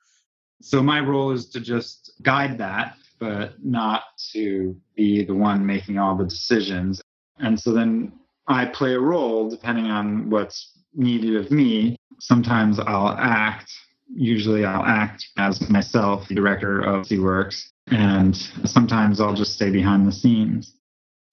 So 0.62 0.84
my 0.84 1.00
role 1.00 1.32
is 1.32 1.50
to 1.50 1.60
just 1.60 2.12
guide 2.22 2.60
that, 2.60 2.96
but 3.18 3.66
not 3.66 4.04
to 4.34 4.80
be 4.96 5.24
the 5.24 5.34
one 5.34 5.66
making 5.66 5.98
all 5.98 6.16
the 6.16 6.26
decisions. 6.26 7.02
And 7.40 7.60
so 7.60 7.72
then 7.72 8.12
I 8.50 8.66
play 8.66 8.96
a 8.96 9.00
role 9.00 9.50
depending 9.50 9.86
on 9.86 10.30
what's 10.30 10.72
needed 10.96 11.36
of 11.36 11.52
me. 11.52 11.96
Sometimes 12.20 12.80
I'll 12.80 13.10
act. 13.10 13.72
Usually 14.14 14.66
I'll 14.66 14.84
act 14.84 15.30
as 15.38 15.70
myself, 15.70 16.28
the 16.28 16.36
director 16.36 16.82
of 16.82 17.08
the 17.08 17.20
works. 17.20 17.72
And 17.88 18.36
sometimes 18.66 19.22
I'll 19.22 19.36
just 19.36 19.54
stay 19.54 19.70
behind 19.70 20.08
the 20.08 20.12
scenes. 20.12 20.74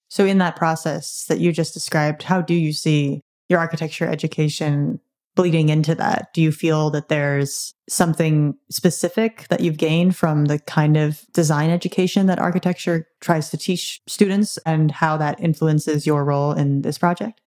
So, 0.09 0.25
in 0.25 0.37
that 0.37 0.55
process 0.55 1.25
that 1.27 1.39
you 1.39 1.51
just 1.51 1.73
described, 1.73 2.23
how 2.23 2.41
do 2.41 2.53
you 2.53 2.71
see 2.71 3.21
your 3.49 3.59
architecture 3.59 4.07
education 4.07 4.99
bleeding 5.37 5.69
into 5.69 5.95
that? 5.95 6.33
Do 6.33 6.41
you 6.41 6.51
feel 6.51 6.89
that 6.89 7.07
there's 7.07 7.73
something 7.87 8.55
specific 8.69 9.47
that 9.47 9.61
you've 9.61 9.77
gained 9.77 10.17
from 10.17 10.45
the 10.45 10.59
kind 10.59 10.97
of 10.97 11.21
design 11.31 11.69
education 11.69 12.25
that 12.25 12.39
architecture 12.39 13.07
tries 13.21 13.49
to 13.51 13.57
teach 13.57 14.01
students 14.07 14.57
and 14.65 14.91
how 14.91 15.15
that 15.15 15.39
influences 15.39 16.05
your 16.05 16.25
role 16.25 16.51
in 16.51 16.81
this 16.81 16.97
project? 16.97 17.39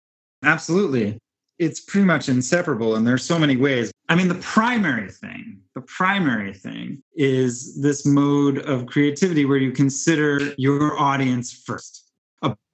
Absolutely. 0.43 1.17
It's 1.57 1.81
pretty 1.81 2.05
much 2.05 2.29
inseparable, 2.29 2.95
and 2.95 3.05
there's 3.05 3.25
so 3.25 3.37
many 3.37 3.57
ways. 3.57 3.91
I 4.07 4.15
mean, 4.15 4.29
the 4.29 4.35
primary 4.35 5.11
thing, 5.11 5.59
the 5.75 5.81
primary 5.81 6.53
thing 6.53 7.03
is 7.15 7.81
this 7.81 8.05
mode 8.05 8.59
of 8.59 8.85
creativity 8.85 9.43
where 9.43 9.57
you 9.57 9.73
consider 9.73 10.53
your 10.57 10.97
audience 10.97 11.51
first 11.51 12.08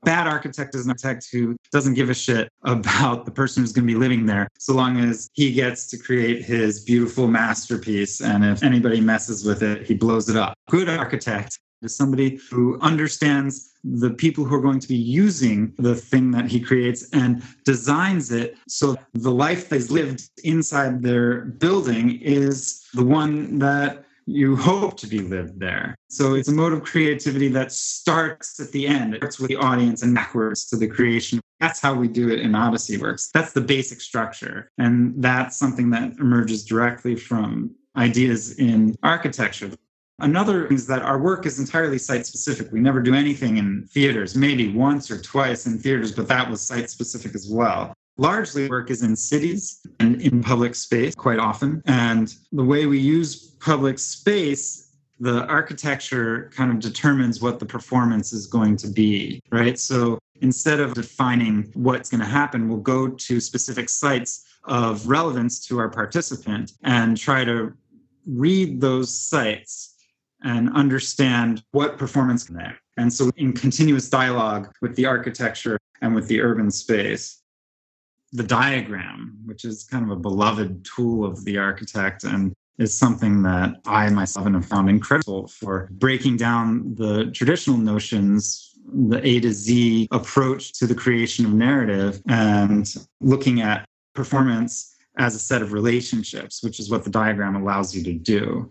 bad 0.06 0.28
architect 0.28 0.76
is 0.76 0.86
an 0.86 0.92
architect 0.92 1.28
who 1.32 1.58
doesn't 1.72 1.96
give 1.96 2.10
a 2.10 2.14
shit 2.14 2.48
about 2.64 3.26
the 3.26 3.32
person 3.32 3.62
who's 3.62 3.74
going 3.74 3.88
to 3.88 3.94
be 3.94 4.00
living 4.00 4.26
there 4.26 4.48
so 4.58 4.74
long 4.74 5.00
as 5.00 5.30
he 5.34 5.52
gets 5.52 5.88
to 5.88 5.98
create 5.98 6.46
his 6.46 6.84
beautiful 6.84 7.28
masterpiece 7.28 8.22
and 8.22 8.46
if 8.46 8.64
anybody 8.64 9.02
messes 9.02 9.44
with 9.44 9.64
it 9.64 9.86
he 9.86 9.94
blows 9.94 10.30
it 10.30 10.38
up. 10.38 10.54
Good 10.70 10.88
architect 10.88 11.60
is 11.82 11.96
somebody 11.96 12.40
who 12.50 12.80
understands 12.80 13.72
the 13.84 14.10
people 14.10 14.46
who 14.46 14.56
are 14.56 14.62
going 14.62 14.80
to 14.80 14.88
be 14.88 14.96
using 14.96 15.74
the 15.78 15.96
thing 15.96 16.32
that 16.32 16.48
he 16.48 16.60
creates 16.60 17.10
and 17.12 17.44
designs 17.66 18.32
it 18.32 18.58
so 18.68 18.96
the 19.14 19.32
life 19.32 19.70
they've 19.70 19.92
lived 19.92 20.30
inside 20.44 21.02
their 21.02 21.42
building 21.42 22.20
is 22.22 22.88
the 22.94 23.04
one 23.04 23.60
that 23.60 24.05
you 24.26 24.56
hope 24.56 24.98
to 24.98 25.08
be 25.08 25.20
lived 25.20 25.60
there. 25.60 25.96
So 26.10 26.34
it's 26.34 26.50
a 26.50 26.54
mode 26.54 26.74
of 26.74 26.84
creativity 26.84 27.48
that 27.50 27.72
starts 27.72 28.60
at 28.60 28.72
the 28.72 28.88
end. 28.88 29.14
It 29.14 29.18
starts 29.18 29.40
with 29.40 29.50
the 29.50 29.56
audience 29.58 30.02
and 30.02 30.16
backwards 30.16 30.66
to 30.68 30.78
the 30.78 30.88
creation. 30.88 31.40
That's 31.60 31.80
how 31.80 31.94
we 31.94 32.08
do 32.08 32.30
it 32.30 32.40
in 32.40 32.56
Odyssey 32.56 32.98
Works. 32.98 33.30
That's 33.34 33.54
the 33.54 33.62
basic 33.62 34.02
structure. 34.02 34.72
And 34.78 35.14
that's 35.22 35.58
something 35.58 35.90
that 35.92 36.14
emerges 36.20 36.66
directly 36.66 37.16
from 37.16 37.76
ideas 37.96 38.58
in 38.58 38.96
architecture. 39.04 39.72
Another 40.20 40.66
is 40.68 40.88
that 40.88 41.02
our 41.02 41.20
work 41.20 41.46
is 41.46 41.60
entirely 41.60 41.98
site 41.98 42.26
specific. 42.26 42.72
We 42.72 42.80
never 42.80 43.02
do 43.02 43.14
anything 43.14 43.58
in 43.58 43.86
theaters, 43.92 44.36
maybe 44.36 44.74
once 44.74 45.12
or 45.12 45.22
twice 45.22 45.66
in 45.66 45.78
theaters, 45.78 46.14
but 46.14 46.28
that 46.30 46.50
was 46.50 46.62
site 46.62 46.90
specific 46.90 47.36
as 47.36 47.50
well. 47.50 47.94
Largely, 48.18 48.70
work 48.70 48.92
is 48.92 49.04
in 49.04 49.16
cities 49.16 49.86
and 50.00 50.22
in 50.22 50.42
public 50.42 50.74
space 50.76 51.14
quite 51.16 51.40
often. 51.40 51.82
And 51.86 52.34
the 52.52 52.64
way 52.64 52.86
we 52.86 53.00
use 53.00 53.36
public 53.60 54.00
space, 54.00 54.96
the 55.20 55.46
architecture 55.48 56.50
kind 56.56 56.72
of 56.72 56.80
determines 56.80 57.42
what 57.42 57.60
the 57.60 57.66
performance 57.66 58.32
is 58.32 58.48
going 58.48 58.78
to 58.78 58.88
be, 58.88 59.42
right? 59.52 59.78
So 59.78 60.18
instead 60.42 60.80
of 60.80 60.94
defining 60.94 61.72
what's 61.74 62.10
going 62.10 62.22
to 62.22 62.28
happen, 62.28 62.70
we'll 62.70 62.78
go 62.78 63.10
to 63.10 63.40
specific 63.42 63.90
sites 63.90 64.46
of 64.64 65.08
relevance 65.08 65.66
to 65.68 65.78
our 65.80 65.90
participant 65.90 66.74
and 66.84 67.18
try 67.18 67.44
to 67.44 67.74
read 68.26 68.80
those 68.80 69.14
sites 69.14 69.96
and 70.44 70.72
understand 70.74 71.64
what 71.72 71.98
performance 71.98 72.46
can 72.46 72.56
there. 72.56 72.78
And 72.98 73.12
so 73.12 73.30
in 73.36 73.52
continuous 73.52 74.10
dialogue 74.10 74.72
with 74.82 74.96
the 74.96 75.06
architecture 75.06 75.78
and 76.02 76.16
with 76.16 76.28
the 76.28 76.42
urban 76.42 76.72
space 76.72 77.42
the 78.34 78.44
diagram, 78.44 79.38
which 79.46 79.66
is 79.66 79.84
kind 79.84 80.04
of 80.04 80.12
a 80.12 80.20
beloved 80.20 80.86
tool 80.86 81.26
of 81.26 81.44
the 81.46 81.58
architect 81.58 82.24
and 82.24 82.54
is 82.78 82.98
something 82.98 83.42
that 83.44 83.76
I 83.86 84.10
myself 84.10 84.48
have 84.48 84.66
found 84.66 84.90
incredible 84.90 85.48
for 85.48 85.88
breaking 85.92 86.38
down 86.38 86.96
the 86.96 87.32
traditional 87.32 87.78
notions, 87.78 88.78
the 88.94 89.26
A 89.26 89.40
to 89.40 89.54
Z 89.54 90.08
approach 90.12 90.74
to 90.80 90.88
the 90.88 90.96
creation 90.96 91.46
of 91.46 91.54
narrative 91.54 92.22
and 92.28 92.94
looking 93.22 93.62
at 93.62 93.86
performance 94.14 94.96
as 95.18 95.36
a 95.36 95.40
set 95.40 95.62
of 95.62 95.72
relationships, 95.72 96.62
which 96.62 96.80
is 96.80 96.90
what 96.90 97.04
the 97.04 97.10
diagram 97.10 97.56
allows 97.56 97.96
you 97.96 98.04
to 98.04 98.14
do. 98.14 98.70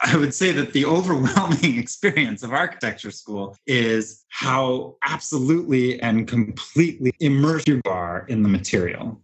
I 0.00 0.16
would 0.16 0.34
say 0.34 0.52
that 0.52 0.72
the 0.72 0.84
overwhelming 0.96 1.78
experience 1.78 2.42
of 2.42 2.52
architecture 2.52 3.10
school 3.10 3.56
is 3.66 4.24
how 4.28 4.96
absolutely 5.04 6.00
and 6.00 6.26
completely 6.28 7.12
immersed 7.20 7.68
you 7.68 7.80
are 7.86 8.26
in 8.28 8.42
the 8.42 8.48
material. 8.48 9.20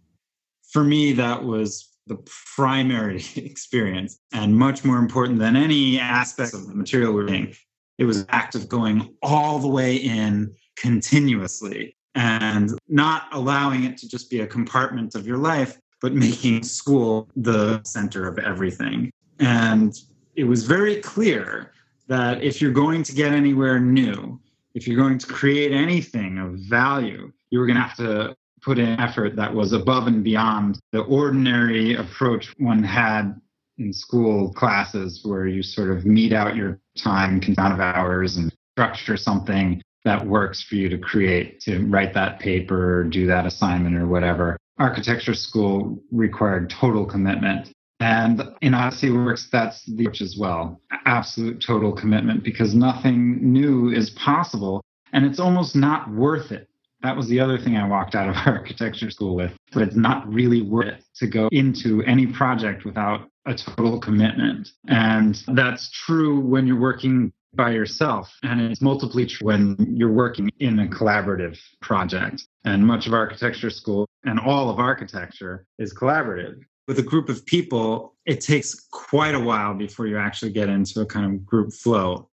For 0.69 0.83
me, 0.83 1.13
that 1.13 1.43
was 1.43 1.95
the 2.07 2.17
primary 2.55 3.23
experience 3.35 4.19
and 4.33 4.55
much 4.55 4.83
more 4.83 4.97
important 4.97 5.39
than 5.39 5.55
any 5.55 5.99
aspect 5.99 6.53
of 6.53 6.67
the 6.67 6.75
material 6.75 7.13
we're 7.13 7.25
doing. 7.25 7.55
It 7.97 8.05
was 8.05 8.17
an 8.17 8.25
act 8.29 8.55
of 8.55 8.67
going 8.67 9.15
all 9.21 9.59
the 9.59 9.69
way 9.69 9.95
in 9.95 10.53
continuously 10.75 11.95
and 12.13 12.71
not 12.87 13.27
allowing 13.31 13.83
it 13.85 13.97
to 13.97 14.09
just 14.09 14.29
be 14.29 14.41
a 14.41 14.47
compartment 14.47 15.15
of 15.15 15.25
your 15.25 15.37
life, 15.37 15.79
but 16.01 16.13
making 16.13 16.63
school 16.63 17.29
the 17.35 17.81
center 17.83 18.27
of 18.27 18.37
everything. 18.39 19.11
And 19.39 19.93
it 20.35 20.43
was 20.43 20.65
very 20.65 20.97
clear 21.01 21.71
that 22.07 22.43
if 22.43 22.61
you're 22.61 22.71
going 22.71 23.03
to 23.03 23.13
get 23.13 23.31
anywhere 23.31 23.79
new, 23.79 24.39
if 24.73 24.87
you're 24.87 24.97
going 24.97 25.17
to 25.17 25.27
create 25.27 25.71
anything 25.71 26.37
of 26.37 26.53
value, 26.53 27.31
you 27.49 27.59
were 27.59 27.65
going 27.65 27.77
to 27.77 27.81
have 27.81 27.97
to 27.97 28.35
put 28.61 28.77
in 28.77 28.99
effort 28.99 29.35
that 29.35 29.53
was 29.53 29.73
above 29.73 30.07
and 30.07 30.23
beyond 30.23 30.79
the 30.91 31.01
ordinary 31.01 31.95
approach 31.95 32.53
one 32.57 32.83
had 32.83 33.39
in 33.77 33.93
school 33.93 34.51
classes 34.53 35.21
where 35.23 35.47
you 35.47 35.61
sort 35.61 35.91
of 35.91 36.05
meet 36.05 36.33
out 36.33 36.55
your 36.55 36.79
time, 36.97 37.39
count 37.39 37.73
of 37.73 37.79
hours, 37.79 38.37
and 38.37 38.53
structure 38.73 39.17
something 39.17 39.81
that 40.03 40.25
works 40.25 40.61
for 40.61 40.75
you 40.75 40.89
to 40.89 40.97
create, 40.97 41.59
to 41.59 41.85
write 41.87 42.13
that 42.13 42.39
paper, 42.39 42.99
or 42.99 43.03
do 43.03 43.25
that 43.27 43.45
assignment, 43.45 43.95
or 43.95 44.07
whatever. 44.07 44.57
Architecture 44.77 45.33
school 45.33 45.99
required 46.11 46.69
total 46.69 47.05
commitment 47.05 47.71
and 47.99 48.41
in 48.61 48.73
Odyssey 48.73 49.11
Works, 49.11 49.47
that's 49.51 49.85
the 49.85 50.03
approach 50.05 50.21
as 50.21 50.37
well. 50.37 50.81
Absolute 51.05 51.63
total 51.65 51.93
commitment 51.93 52.43
because 52.43 52.75
nothing 52.75 53.39
new 53.41 53.89
is 53.89 54.09
possible 54.11 54.83
and 55.13 55.25
it's 55.25 55.39
almost 55.39 55.75
not 55.75 56.11
worth 56.11 56.51
it. 56.51 56.67
That 57.03 57.15
was 57.15 57.27
the 57.27 57.39
other 57.39 57.57
thing 57.57 57.77
I 57.77 57.87
walked 57.87 58.15
out 58.15 58.27
of 58.27 58.35
architecture 58.45 59.09
school 59.09 59.35
with. 59.35 59.51
But 59.71 59.83
it's 59.83 59.95
not 59.95 60.27
really 60.31 60.61
worth 60.61 60.87
it 60.87 61.03
to 61.15 61.27
go 61.27 61.47
into 61.51 62.03
any 62.03 62.27
project 62.27 62.83
without 62.83 63.29
a 63.45 63.53
total 63.53 63.99
commitment. 63.99 64.69
And 64.87 65.41
that's 65.53 65.89
true 65.91 66.39
when 66.39 66.67
you're 66.67 66.79
working 66.79 67.31
by 67.53 67.71
yourself. 67.71 68.29
And 68.43 68.59
it's 68.59 68.81
multiply 68.81 69.25
true 69.25 69.45
when 69.45 69.77
you're 69.95 70.11
working 70.11 70.49
in 70.59 70.79
a 70.79 70.87
collaborative 70.87 71.57
project. 71.81 72.45
And 72.65 72.85
much 72.85 73.07
of 73.07 73.13
architecture 73.13 73.69
school 73.69 74.09
and 74.25 74.39
all 74.39 74.69
of 74.69 74.79
architecture 74.79 75.65
is 75.79 75.93
collaborative 75.93 76.59
with 76.87 76.99
a 76.99 77.03
group 77.03 77.29
of 77.29 77.45
people, 77.45 78.15
it 78.25 78.41
takes 78.41 78.75
quite 78.91 79.35
a 79.35 79.39
while 79.39 79.73
before 79.73 80.07
you 80.07 80.17
actually 80.17 80.51
get 80.51 80.69
into 80.69 81.01
a 81.01 81.05
kind 81.05 81.25
of 81.25 81.45
group 81.45 81.73
flow. 81.73 82.29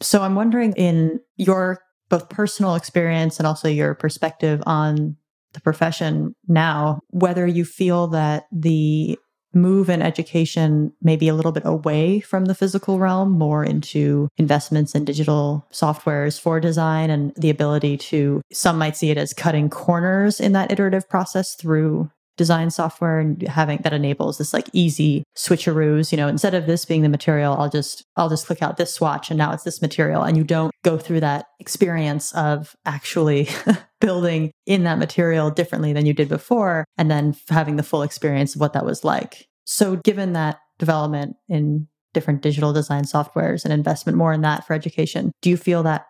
So 0.00 0.22
I'm 0.22 0.34
wondering 0.34 0.72
in 0.72 1.20
your 1.36 1.82
both 2.08 2.28
personal 2.28 2.74
experience 2.74 3.38
and 3.38 3.46
also 3.46 3.68
your 3.68 3.94
perspective 3.94 4.62
on 4.66 5.16
the 5.52 5.60
profession 5.60 6.34
now, 6.48 7.00
whether 7.08 7.46
you 7.46 7.64
feel 7.64 8.08
that 8.08 8.46
the 8.52 9.18
move 9.52 9.90
in 9.90 10.00
education 10.00 10.92
maybe 11.02 11.28
a 11.28 11.34
little 11.34 11.50
bit 11.52 11.64
away 11.66 12.20
from 12.20 12.44
the 12.44 12.54
physical 12.54 12.98
realm, 12.98 13.32
more 13.32 13.64
into 13.64 14.28
investments 14.36 14.94
in 14.94 15.04
digital 15.04 15.66
softwares 15.72 16.40
for 16.40 16.60
design 16.60 17.10
and 17.10 17.34
the 17.34 17.50
ability 17.50 17.96
to, 17.96 18.40
some 18.52 18.78
might 18.78 18.96
see 18.96 19.10
it 19.10 19.18
as 19.18 19.32
cutting 19.32 19.68
corners 19.68 20.38
in 20.38 20.52
that 20.52 20.70
iterative 20.70 21.08
process 21.08 21.54
through 21.56 22.10
design 22.40 22.70
software 22.70 23.18
and 23.18 23.42
having 23.42 23.78
that 23.84 23.92
enables 23.92 24.38
this 24.38 24.54
like 24.54 24.68
easy 24.72 25.22
switcheroos 25.36 26.10
you 26.10 26.16
know 26.16 26.28
instead 26.28 26.54
of 26.54 26.66
this 26.66 26.84
being 26.84 27.02
the 27.02 27.08
material 27.18 27.54
i'll 27.58 27.68
just 27.68 28.04
i'll 28.16 28.30
just 28.30 28.46
click 28.46 28.62
out 28.62 28.76
this 28.76 28.94
swatch 28.94 29.30
and 29.30 29.38
now 29.38 29.52
it's 29.52 29.64
this 29.64 29.82
material. 29.82 30.22
And 30.22 30.36
you 30.36 30.44
don't 30.44 30.72
go 30.82 30.98
through 30.98 31.20
that 31.20 31.46
experience 31.58 32.32
of 32.34 32.76
actually 32.84 33.48
building 34.00 34.50
in 34.66 34.84
that 34.84 34.98
material 34.98 35.50
differently 35.50 35.92
than 35.92 36.06
you 36.06 36.12
did 36.12 36.28
before 36.28 36.84
and 36.96 37.10
then 37.10 37.36
having 37.48 37.76
the 37.76 37.82
full 37.82 38.02
experience 38.02 38.54
of 38.54 38.60
what 38.60 38.72
that 38.72 38.84
was 38.84 39.04
like. 39.04 39.46
So 39.64 39.96
given 39.96 40.32
that 40.34 40.58
development 40.78 41.36
in 41.48 41.88
different 42.12 42.42
digital 42.42 42.72
design 42.72 43.04
softwares 43.04 43.64
and 43.64 43.72
investment 43.72 44.18
more 44.18 44.32
in 44.32 44.40
that 44.40 44.66
for 44.66 44.72
education 44.72 45.30
do 45.42 45.50
you 45.50 45.56
feel 45.56 45.84
that 45.84 46.06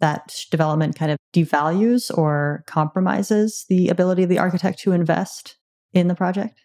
that 0.00 0.46
development 0.50 0.96
kind 0.96 1.12
of 1.12 1.18
devalues 1.34 2.16
or 2.16 2.64
compromises 2.66 3.66
the 3.68 3.88
ability 3.88 4.22
of 4.22 4.28
the 4.30 4.38
architect 4.38 4.78
to 4.78 4.92
invest 4.92 5.58
in 5.92 6.08
the 6.08 6.14
project? 6.14 6.58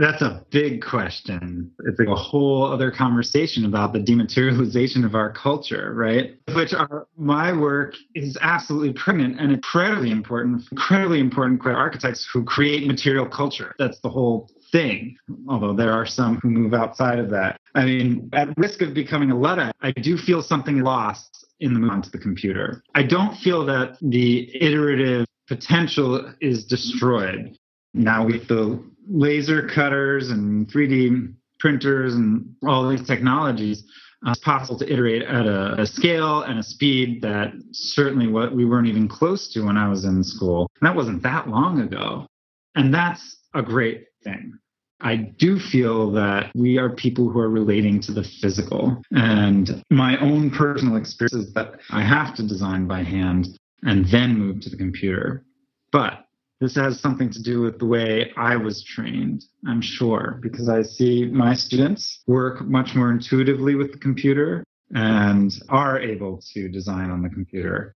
That's 0.00 0.22
a 0.22 0.44
big 0.50 0.84
question. 0.84 1.72
It's 1.80 1.98
like 1.98 2.06
a 2.06 2.14
whole 2.14 2.64
other 2.64 2.92
conversation 2.92 3.64
about 3.64 3.92
the 3.92 3.98
dematerialization 3.98 5.04
of 5.04 5.16
our 5.16 5.32
culture, 5.32 5.92
right? 5.92 6.38
Which 6.54 6.72
my 7.16 7.52
work 7.52 7.96
is 8.14 8.38
absolutely 8.40 8.92
pregnant 8.92 9.40
and 9.40 9.50
incredibly 9.50 10.12
important, 10.12 10.62
incredibly 10.70 11.18
important 11.18 11.60
for 11.64 11.72
architects 11.72 12.28
who 12.32 12.44
create 12.44 12.86
material 12.86 13.26
culture. 13.26 13.74
That's 13.80 13.98
the 13.98 14.08
whole 14.08 14.48
thing, 14.70 15.16
although 15.48 15.72
there 15.72 15.92
are 15.92 16.06
some 16.06 16.36
who 16.36 16.50
move 16.50 16.74
outside 16.74 17.18
of 17.18 17.28
that. 17.30 17.60
I 17.74 17.84
mean, 17.84 18.30
at 18.34 18.56
risk 18.56 18.82
of 18.82 18.94
becoming 18.94 19.32
a 19.32 19.36
Luddite, 19.36 19.74
I 19.80 19.90
do 19.90 20.16
feel 20.16 20.42
something 20.42 20.78
lost 20.78 21.44
in 21.58 21.74
the 21.74 21.80
move 21.80 21.90
onto 21.90 22.10
the 22.10 22.18
computer. 22.18 22.84
I 22.94 23.02
don't 23.02 23.36
feel 23.36 23.66
that 23.66 23.96
the 24.00 24.48
iterative 24.62 25.26
potential 25.48 26.32
is 26.40 26.64
destroyed. 26.66 27.58
Now 27.94 28.26
with 28.26 28.48
the 28.48 28.82
laser 29.08 29.66
cutters 29.68 30.30
and 30.30 30.68
3D 30.68 31.34
printers 31.58 32.14
and 32.14 32.54
all 32.66 32.88
these 32.88 33.06
technologies, 33.06 33.84
uh, 34.26 34.30
it's 34.30 34.40
possible 34.40 34.78
to 34.78 34.92
iterate 34.92 35.22
at 35.22 35.46
a, 35.46 35.80
a, 35.80 35.86
scale 35.86 36.42
and 36.42 36.58
a 36.58 36.62
speed 36.62 37.22
that 37.22 37.52
certainly 37.72 38.26
what 38.26 38.54
we 38.54 38.64
weren't 38.64 38.88
even 38.88 39.06
close 39.06 39.48
to 39.52 39.62
when 39.62 39.76
I 39.76 39.88
was 39.88 40.04
in 40.04 40.24
school. 40.24 40.68
And 40.80 40.88
that 40.88 40.96
wasn't 40.96 41.22
that 41.22 41.48
long 41.48 41.80
ago. 41.80 42.26
And 42.74 42.92
that's 42.92 43.38
a 43.54 43.62
great 43.62 44.06
thing. 44.24 44.58
I 45.00 45.16
do 45.16 45.60
feel 45.60 46.10
that 46.12 46.50
we 46.56 46.78
are 46.78 46.90
people 46.90 47.28
who 47.28 47.38
are 47.38 47.48
relating 47.48 48.00
to 48.00 48.12
the 48.12 48.24
physical. 48.24 49.00
And 49.12 49.82
my 49.90 50.18
own 50.18 50.50
personal 50.50 50.96
experience 50.96 51.48
is 51.48 51.54
that 51.54 51.80
I 51.90 52.02
have 52.02 52.34
to 52.36 52.42
design 52.42 52.88
by 52.88 53.04
hand 53.04 53.56
and 53.82 54.04
then 54.06 54.36
move 54.36 54.60
to 54.62 54.70
the 54.70 54.76
computer. 54.76 55.44
But 55.92 56.24
this 56.60 56.74
has 56.74 56.98
something 56.98 57.30
to 57.30 57.42
do 57.42 57.60
with 57.60 57.78
the 57.78 57.86
way 57.86 58.32
I 58.36 58.56
was 58.56 58.82
trained, 58.82 59.44
I'm 59.66 59.80
sure, 59.80 60.38
because 60.42 60.68
I 60.68 60.82
see 60.82 61.26
my 61.26 61.54
students 61.54 62.22
work 62.26 62.62
much 62.62 62.94
more 62.96 63.10
intuitively 63.10 63.76
with 63.76 63.92
the 63.92 63.98
computer 63.98 64.64
and 64.94 65.52
are 65.68 66.00
able 66.00 66.42
to 66.54 66.68
design 66.68 67.10
on 67.10 67.22
the 67.22 67.28
computer. 67.28 67.94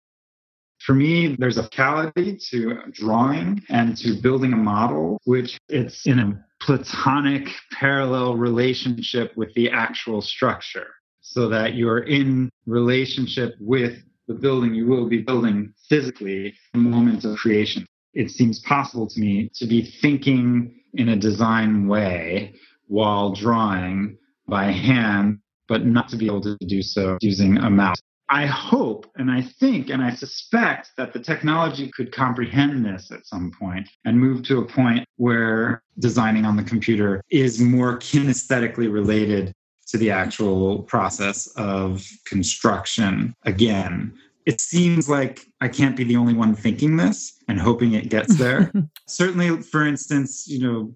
For 0.79 0.95
me, 0.95 1.37
there's 1.39 1.59
a 1.59 1.69
quality 1.71 2.39
to 2.51 2.79
drawing 2.93 3.63
and 3.69 3.97
to 3.99 4.15
building 4.21 4.53
a 4.53 4.57
model, 4.57 5.21
which 5.25 5.59
it's 5.69 6.07
in 6.07 6.19
a 6.19 6.45
platonic 6.61 7.49
parallel 7.73 8.37
relationship 8.37 9.37
with 9.37 9.53
the 9.55 9.71
actual 9.71 10.23
structure 10.23 10.89
so 11.21 11.49
that 11.49 11.75
you're 11.75 12.01
in 12.01 12.51
relationship 12.67 13.55
with 13.61 13.99
the 14.29 14.35
building 14.35 14.75
you 14.75 14.87
will 14.87 15.09
be 15.09 15.19
building 15.19 15.73
physically 15.89 16.55
in 16.75 16.85
the 16.85 16.91
moment 16.91 17.25
of 17.25 17.37
creation 17.37 17.87
it 18.15 18.31
seems 18.31 18.59
possible 18.61 19.07
to 19.07 19.21
me 19.21 19.51
to 19.55 19.67
be 19.67 19.83
thinking 19.83 20.81
in 20.95 21.09
a 21.11 21.17
design 21.17 21.87
way 21.87 22.55
while 22.87 23.33
drawing 23.33 24.19
by 24.47 24.65
hand, 24.65 25.39
but 25.69 25.87
not 25.87 26.09
to 26.11 26.17
be 26.17 26.27
able 26.27 26.43
to 26.43 26.57
do 26.67 26.83
so 26.83 27.17
using 27.21 27.57
a 27.59 27.71
mouse. 27.71 28.01
I 28.29 28.47
hope 28.47 29.11
and 29.17 29.31
I 29.31 29.43
think 29.43 29.91
and 29.91 30.03
I 30.03 30.15
suspect 30.15 30.93
that 30.97 31.13
the 31.13 31.21
technology 31.21 31.91
could 31.91 32.13
comprehend 32.13 32.85
this 32.85 33.11
at 33.11 33.27
some 33.27 33.53
point 33.59 33.89
and 34.07 34.19
move 34.19 34.43
to 34.45 34.59
a 34.59 34.65
point 34.65 35.05
where 35.17 35.83
designing 35.99 36.47
on 36.47 36.57
the 36.57 36.63
computer 36.63 37.23
is 37.31 37.61
more 37.61 37.99
kinesthetically 37.99 38.91
related 38.91 39.53
to 39.89 39.99
the 39.99 40.11
actual 40.11 40.83
process 40.85 41.47
of 41.57 42.07
construction 42.25 43.35
again 43.45 44.15
it 44.47 44.61
seems 44.61 45.09
like 45.09 45.47
I 45.61 45.69
can't 45.69 45.97
be 45.97 46.05
the 46.05 46.17
only 46.17 46.35
one 46.35 46.55
thinking 46.55 46.97
this 46.97 47.43
and 47.49 47.61
hoping 47.61 47.95
it 47.95 48.09
gets 48.09 48.37
there. 48.37 48.73
Certainly, 49.07 49.63
for 49.63 49.87
instance, 49.87 50.47
you 50.49 50.61
know, 50.61 50.95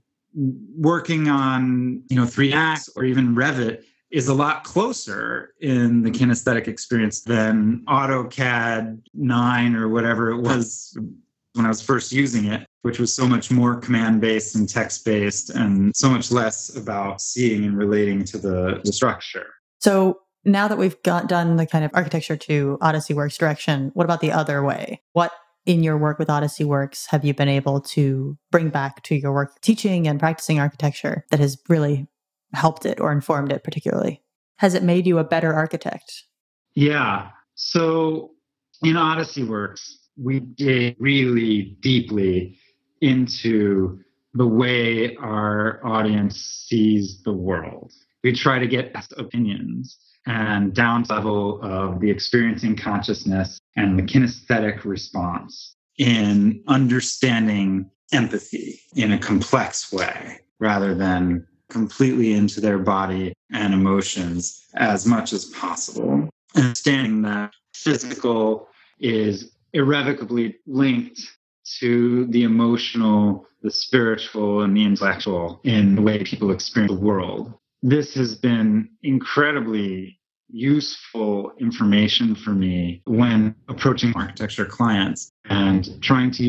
working 0.76 1.29
on, 1.29 2.03
you 2.09 2.17
know, 2.17 2.25
3ds 2.25 2.91
or 2.97 3.05
even 3.05 3.35
Revit 3.35 3.85
is 4.11 4.29
a 4.29 4.35
lot 4.35 4.65
closer 4.65 5.55
in 5.61 6.03
the 6.03 6.11
kinesthetic 6.11 6.69
experience 6.69 7.23
than 7.23 7.85
AutoCAD 7.88 9.00
9 9.15 9.76
or 9.76 9.89
whatever 9.89 10.30
it 10.30 10.41
was 10.41 10.97
when 11.54 11.65
I 11.65 11.69
was 11.69 11.82
first 11.82 12.13
using 12.13 12.47
it, 12.47 12.67
which 12.82 12.99
was 12.99 13.13
so 13.13 13.26
much 13.26 13.50
more 13.50 13.76
command 13.76 14.21
based 14.21 14.54
and 14.54 14.69
text 14.69 15.04
based 15.04 15.50
and 15.50 15.95
so 15.97 16.09
much 16.09 16.30
less 16.30 16.76
about 16.76 17.21
seeing 17.21 17.65
and 17.65 17.76
relating 17.76 18.25
to 18.25 18.39
the, 18.39 18.80
the 18.85 18.93
structure. 18.93 19.47
So, 19.80 20.21
now 20.47 20.69
that 20.69 20.78
we've 20.78 21.02
got 21.02 21.28
done 21.28 21.56
the 21.56 21.67
kind 21.67 21.85
of 21.85 21.91
architecture 21.93 22.37
to 22.37 22.78
Odyssey 22.80 23.13
Works 23.13 23.37
direction, 23.37 23.91
what 23.95 24.04
about 24.04 24.21
the 24.21 24.30
other 24.30 24.63
way? 24.63 25.02
What 25.13 25.32
in 25.67 25.82
your 25.82 25.99
work 25.99 26.21
with 26.21 26.30
Odyssey 26.30 26.65
Works 26.65 27.06
have 27.06 27.25
you 27.25 27.35
been 27.35 27.49
able 27.49 27.80
to 27.80 28.39
bring 28.52 28.71
back 28.71 29.02
to 29.02 29.17
your 29.17 29.32
work 29.32 29.61
teaching 29.61 30.06
and 30.06 30.21
practicing 30.21 30.61
architecture 30.61 31.26
that 31.30 31.41
has 31.41 31.59
really 31.69 32.06
helped 32.54 32.87
it 32.87 33.00
or 33.00 33.11
informed 33.11 33.50
it 33.50 33.65
particularly? 33.65 34.23
Has 34.59 34.75
it 34.75 34.85
made 34.85 35.06
you 35.06 35.19
a 35.19 35.25
better 35.25 35.52
architect? 35.52 36.25
Yeah. 36.75 37.30
So 37.56 38.30
in 38.82 38.97
Odyssey 38.97 39.43
Works, 39.43 39.99
we 40.17 40.41
dig 40.41 40.95
really 41.00 41.76
deeply 41.80 42.56
into 43.00 43.99
the 44.32 44.47
way 44.47 45.17
our 45.17 45.85
audience 45.85 46.65
sees 46.69 47.21
the 47.25 47.32
world. 47.32 47.93
We 48.23 48.32
try 48.32 48.59
to 48.61 48.67
get 48.67 48.93
best 48.93 49.13
opinions 49.17 49.99
and 50.26 50.75
down 50.75 51.04
level 51.04 51.60
of 51.62 52.00
the 52.00 52.10
experiencing 52.10 52.76
consciousness 52.76 53.58
and 53.76 53.99
the 53.99 54.02
kinesthetic 54.02 54.84
response 54.84 55.76
in 55.99 56.62
understanding 56.67 57.91
empathy 58.12 58.80
in 58.95 59.12
a 59.12 59.19
complex 59.19 59.93
way 59.93 60.39
rather 60.58 60.95
than 60.95 61.47
completely 61.69 62.32
into 62.32 62.60
their 62.60 62.78
body 62.78 63.32
and 63.52 63.75
emotions 63.75 64.67
as 64.75 65.06
much 65.06 65.32
as 65.32 65.47
possible. 65.47 66.28
Understanding 66.54 67.23
that 67.23 67.52
physical 67.75 68.69
is 68.99 69.52
irrevocably 69.73 70.56
linked 70.67 71.21
to 71.80 72.26
the 72.26 72.45
emotional, 72.45 73.47
the 73.62 73.71
spiritual, 73.71 74.62
and 74.62 74.76
the 74.76 74.84
intellectual 74.84 75.60
in 75.65 75.97
the 75.97 76.02
way 76.02 76.23
people 76.23 76.50
experience 76.50 76.95
the 76.95 77.00
world 77.00 77.54
this 77.82 78.15
has 78.15 78.34
been 78.34 78.89
incredibly 79.02 80.19
useful 80.49 81.52
information 81.58 82.34
for 82.34 82.50
me 82.50 83.02
when 83.06 83.54
approaching 83.69 84.12
architecture 84.15 84.65
clients 84.65 85.32
and 85.47 86.00
trying 86.02 86.30
to 86.30 86.45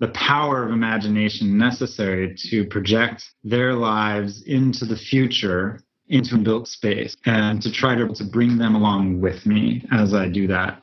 the 0.00 0.08
power 0.08 0.64
of 0.64 0.72
imagination 0.72 1.56
necessary 1.56 2.34
to 2.36 2.64
project 2.66 3.24
their 3.44 3.74
lives 3.74 4.42
into 4.42 4.84
the 4.84 4.96
future 4.96 5.80
into 6.08 6.34
a 6.34 6.38
built 6.38 6.68
space 6.68 7.16
and 7.24 7.62
to 7.62 7.70
try 7.70 7.94
to, 7.94 8.08
to 8.08 8.24
bring 8.24 8.58
them 8.58 8.74
along 8.74 9.20
with 9.20 9.46
me 9.46 9.84
as 9.92 10.12
I 10.12 10.28
do 10.28 10.46
that. 10.48 10.82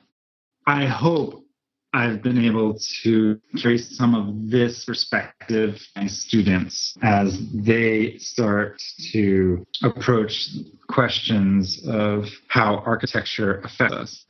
I 0.65 0.86
hope 0.86 1.43
I've 1.91 2.21
been 2.21 2.38
able 2.38 2.78
to 3.04 3.39
trace 3.58 3.97
some 3.97 4.13
of 4.13 4.49
this 4.49 4.86
perspective 4.86 5.82
my 5.95 6.10
students 6.10 6.95
as 7.02 7.39
they 7.52 8.17
start 8.19 8.82
to 9.12 9.65
approach 9.84 10.49
questions 10.88 11.82
of 11.88 12.25
how 12.47 12.84
architecture 12.86 13.60
affects 13.62 13.95
us 13.95 14.25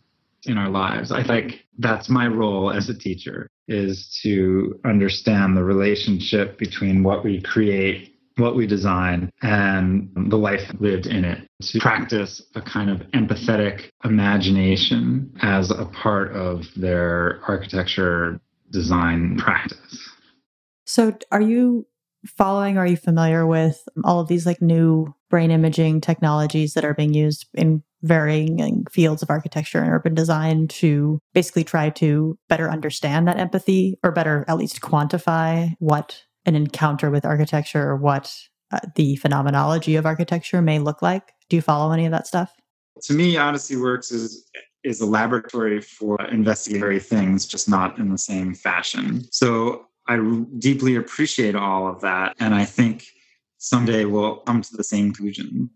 in 0.46 0.58
our 0.58 0.70
lives. 0.70 1.12
I 1.12 1.24
think 1.24 1.66
that's 1.80 2.10
my 2.10 2.28
role 2.28 2.72
as 2.72 2.90
a 2.90 2.98
teacher 2.98 3.50
is 3.68 4.18
to 4.24 4.80
understand 4.86 5.56
the 5.56 5.64
relationship 5.64 6.58
between 6.58 7.04
what 7.04 7.24
we 7.24 7.42
create 7.42 8.16
what 8.40 8.56
we 8.56 8.66
design 8.66 9.32
and 9.42 10.10
the 10.16 10.38
life 10.38 10.72
lived 10.80 11.06
in 11.06 11.26
it 11.26 11.48
to 11.62 11.80
practice 11.80 12.42
a 12.56 12.62
kind 12.62 12.90
of 12.90 13.00
empathetic 13.12 13.90
imagination 14.04 15.32
as 15.42 15.72
a 15.72 15.86
part 15.86 16.32
of 16.36 16.66
their 16.76 17.42
architecture 17.48 18.40
design 18.72 19.38
practice. 19.38 20.10
So, 20.86 21.18
are 21.32 21.42
you 21.42 21.86
following, 22.26 22.78
are 22.78 22.88
you 22.88 22.98
familiar 22.98 23.46
with 23.46 23.88
all 24.04 24.20
of 24.20 24.28
these 24.28 24.46
like 24.46 24.62
new 24.62 25.14
brain 25.30 25.52
imaging 25.52 26.02
technologies 26.02 26.74
that 26.74 26.84
are 26.84 26.94
being 26.94 27.14
used 27.14 27.48
in 27.54 27.84
varying 28.02 28.86
fields 28.90 29.22
of 29.22 29.30
architecture 29.30 29.80
and 29.80 29.92
urban 29.92 30.16
design 30.16 30.68
to 30.68 31.20
basically 31.34 31.64
try 31.64 31.90
to 31.90 32.38
better 32.48 32.70
understand 32.70 33.28
that 33.28 33.38
empathy 33.38 33.98
or 34.04 34.12
better 34.12 34.46
at 34.48 34.58
least 34.58 34.82
quantify 34.82 35.74
what 35.80 36.24
an 36.50 36.56
encounter 36.56 37.10
with 37.10 37.26
architecture 37.26 37.90
or 37.90 37.96
what 37.96 38.36
uh, 38.72 38.80
the 38.96 39.16
phenomenology 39.16 39.96
of 39.96 40.06
architecture 40.06 40.62
may 40.62 40.80
look 40.80 41.02
like? 41.02 41.32
Do 41.50 41.56
you 41.56 41.62
follow 41.62 41.92
any 41.94 42.06
of 42.06 42.12
that 42.12 42.28
stuff? 42.28 42.54
To 43.04 43.14
me, 43.14 43.38
Odyssey 43.38 43.78
Works 43.78 44.12
is 44.12 44.46
is 44.84 45.02
a 45.02 45.06
laboratory 45.06 45.82
for 45.82 46.22
investigatory 46.26 47.00
things, 47.00 47.46
just 47.46 47.68
not 47.70 47.98
in 47.98 48.10
the 48.12 48.18
same 48.18 48.54
fashion. 48.54 49.26
So 49.32 49.86
I 50.08 50.18
deeply 50.58 50.96
appreciate 50.96 51.56
all 51.56 51.88
of 51.88 52.02
that, 52.02 52.36
and 52.40 52.54
I 52.54 52.66
think 52.66 53.06
someday 53.58 54.06
we'll 54.06 54.38
come 54.38 54.62
to 54.62 54.78
the 54.78 54.84
same 54.84 55.14
conclusion. 55.14 55.70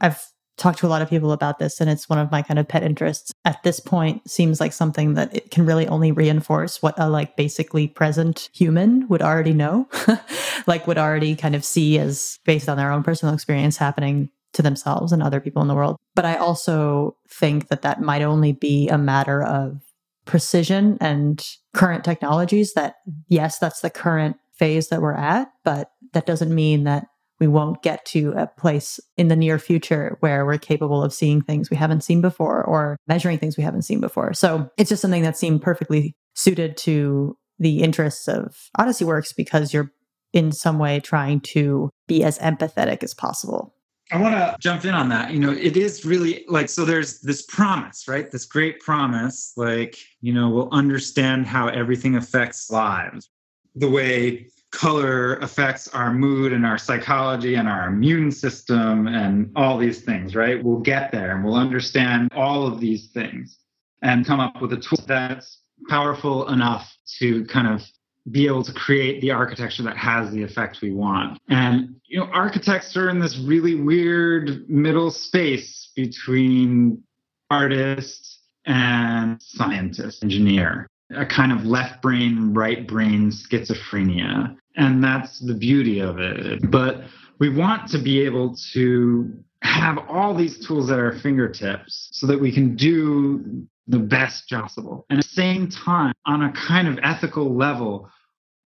I've 0.00 0.31
talked 0.56 0.78
to 0.78 0.86
a 0.86 0.88
lot 0.88 1.02
of 1.02 1.10
people 1.10 1.32
about 1.32 1.58
this 1.58 1.80
and 1.80 1.88
it's 1.88 2.08
one 2.08 2.18
of 2.18 2.30
my 2.30 2.42
kind 2.42 2.58
of 2.58 2.68
pet 2.68 2.82
interests. 2.82 3.32
At 3.44 3.62
this 3.62 3.80
point 3.80 4.28
seems 4.30 4.60
like 4.60 4.72
something 4.72 5.14
that 5.14 5.34
it 5.34 5.50
can 5.50 5.66
really 5.66 5.86
only 5.88 6.12
reinforce 6.12 6.82
what 6.82 6.94
a 6.98 7.08
like 7.08 7.36
basically 7.36 7.88
present 7.88 8.50
human 8.52 9.08
would 9.08 9.22
already 9.22 9.54
know. 9.54 9.88
like 10.66 10.86
would 10.86 10.98
already 10.98 11.34
kind 11.34 11.54
of 11.54 11.64
see 11.64 11.98
as 11.98 12.38
based 12.44 12.68
on 12.68 12.76
their 12.76 12.92
own 12.92 13.02
personal 13.02 13.34
experience 13.34 13.76
happening 13.76 14.28
to 14.52 14.62
themselves 14.62 15.12
and 15.12 15.22
other 15.22 15.40
people 15.40 15.62
in 15.62 15.68
the 15.68 15.74
world. 15.74 15.96
But 16.14 16.26
I 16.26 16.36
also 16.36 17.16
think 17.28 17.68
that 17.68 17.82
that 17.82 18.00
might 18.00 18.22
only 18.22 18.52
be 18.52 18.88
a 18.88 18.98
matter 18.98 19.42
of 19.42 19.80
precision 20.24 20.98
and 21.00 21.44
current 21.74 22.04
technologies 22.04 22.74
that 22.74 22.96
yes, 23.28 23.58
that's 23.58 23.80
the 23.80 23.90
current 23.90 24.36
phase 24.54 24.88
that 24.88 25.00
we're 25.00 25.14
at, 25.14 25.50
but 25.64 25.90
that 26.12 26.26
doesn't 26.26 26.54
mean 26.54 26.84
that 26.84 27.06
we 27.42 27.48
won't 27.48 27.82
get 27.82 28.04
to 28.04 28.32
a 28.36 28.46
place 28.46 29.00
in 29.16 29.26
the 29.26 29.34
near 29.34 29.58
future 29.58 30.16
where 30.20 30.46
we're 30.46 30.58
capable 30.58 31.02
of 31.02 31.12
seeing 31.12 31.42
things 31.42 31.70
we 31.70 31.76
haven't 31.76 32.04
seen 32.04 32.20
before 32.20 32.62
or 32.62 32.96
measuring 33.08 33.36
things 33.36 33.56
we 33.56 33.64
haven't 33.64 33.82
seen 33.82 33.98
before. 33.98 34.32
So 34.32 34.70
it's 34.78 34.88
just 34.88 35.02
something 35.02 35.24
that 35.24 35.36
seemed 35.36 35.60
perfectly 35.60 36.14
suited 36.36 36.76
to 36.76 37.36
the 37.58 37.82
interests 37.82 38.28
of 38.28 38.70
Odyssey 38.78 39.04
Works 39.04 39.32
because 39.32 39.74
you're 39.74 39.90
in 40.32 40.52
some 40.52 40.78
way 40.78 41.00
trying 41.00 41.40
to 41.40 41.90
be 42.06 42.22
as 42.22 42.38
empathetic 42.38 43.02
as 43.02 43.12
possible. 43.12 43.74
I 44.12 44.20
want 44.20 44.36
to 44.36 44.56
jump 44.60 44.84
in 44.84 44.94
on 44.94 45.08
that. 45.08 45.32
You 45.32 45.40
know, 45.40 45.50
it 45.50 45.76
is 45.76 46.04
really 46.04 46.44
like, 46.46 46.68
so 46.68 46.84
there's 46.84 47.22
this 47.22 47.42
promise, 47.42 48.06
right? 48.06 48.30
This 48.30 48.44
great 48.44 48.78
promise, 48.78 49.52
like, 49.56 49.96
you 50.20 50.32
know, 50.32 50.48
we'll 50.48 50.70
understand 50.70 51.48
how 51.48 51.66
everything 51.66 52.14
affects 52.14 52.70
lives. 52.70 53.28
The 53.74 53.90
way 53.90 54.46
color 54.72 55.34
affects 55.36 55.86
our 55.88 56.12
mood 56.12 56.52
and 56.52 56.66
our 56.66 56.78
psychology 56.78 57.54
and 57.54 57.68
our 57.68 57.88
immune 57.88 58.32
system 58.32 59.06
and 59.06 59.52
all 59.54 59.78
these 59.78 60.02
things, 60.02 60.34
right? 60.34 60.62
We'll 60.62 60.80
get 60.80 61.12
there 61.12 61.34
and 61.36 61.44
we'll 61.44 61.54
understand 61.54 62.30
all 62.34 62.66
of 62.66 62.80
these 62.80 63.08
things 63.08 63.58
and 64.02 64.26
come 64.26 64.40
up 64.40 64.60
with 64.60 64.72
a 64.72 64.78
tool 64.78 65.04
that's 65.06 65.60
powerful 65.88 66.48
enough 66.48 66.96
to 67.18 67.44
kind 67.44 67.68
of 67.68 67.82
be 68.30 68.46
able 68.46 68.62
to 68.62 68.72
create 68.72 69.20
the 69.20 69.30
architecture 69.30 69.82
that 69.82 69.96
has 69.96 70.30
the 70.30 70.42
effect 70.42 70.80
we 70.80 70.92
want. 70.92 71.38
And 71.48 71.96
you 72.06 72.18
know, 72.18 72.26
architects 72.26 72.96
are 72.96 73.08
in 73.08 73.18
this 73.18 73.38
really 73.38 73.74
weird 73.74 74.68
middle 74.68 75.10
space 75.10 75.90
between 75.94 77.02
artist 77.50 78.40
and 78.64 79.42
scientist, 79.42 80.22
engineer, 80.22 80.86
a 81.14 81.26
kind 81.26 81.52
of 81.52 81.66
left 81.66 82.00
brain, 82.00 82.54
right 82.54 82.86
brain 82.86 83.30
schizophrenia. 83.30 84.56
And 84.76 85.02
that's 85.02 85.38
the 85.40 85.54
beauty 85.54 86.00
of 86.00 86.18
it. 86.18 86.70
But 86.70 87.02
we 87.38 87.50
want 87.50 87.88
to 87.90 87.98
be 87.98 88.20
able 88.20 88.56
to 88.72 89.32
have 89.62 89.98
all 90.08 90.34
these 90.34 90.64
tools 90.66 90.90
at 90.90 90.98
our 90.98 91.12
fingertips 91.12 92.08
so 92.12 92.26
that 92.26 92.40
we 92.40 92.52
can 92.52 92.74
do 92.76 93.66
the 93.86 93.98
best 93.98 94.48
possible. 94.48 95.06
And 95.10 95.18
at 95.18 95.24
the 95.24 95.30
same 95.30 95.68
time, 95.68 96.14
on 96.26 96.42
a 96.42 96.52
kind 96.52 96.88
of 96.88 96.98
ethical 97.02 97.54
level, 97.54 98.08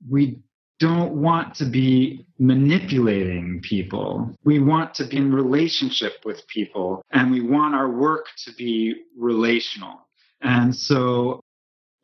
we 0.08 0.38
don't 0.78 1.14
want 1.22 1.54
to 1.54 1.64
be 1.64 2.26
manipulating 2.38 3.60
people. 3.62 4.34
We 4.44 4.58
want 4.58 4.94
to 4.94 5.04
be 5.04 5.16
in 5.16 5.34
relationship 5.34 6.12
with 6.24 6.46
people 6.48 7.02
and 7.12 7.30
we 7.30 7.40
want 7.40 7.74
our 7.74 7.90
work 7.90 8.26
to 8.44 8.52
be 8.52 8.94
relational. 9.16 10.06
And 10.42 10.76
so 10.76 11.40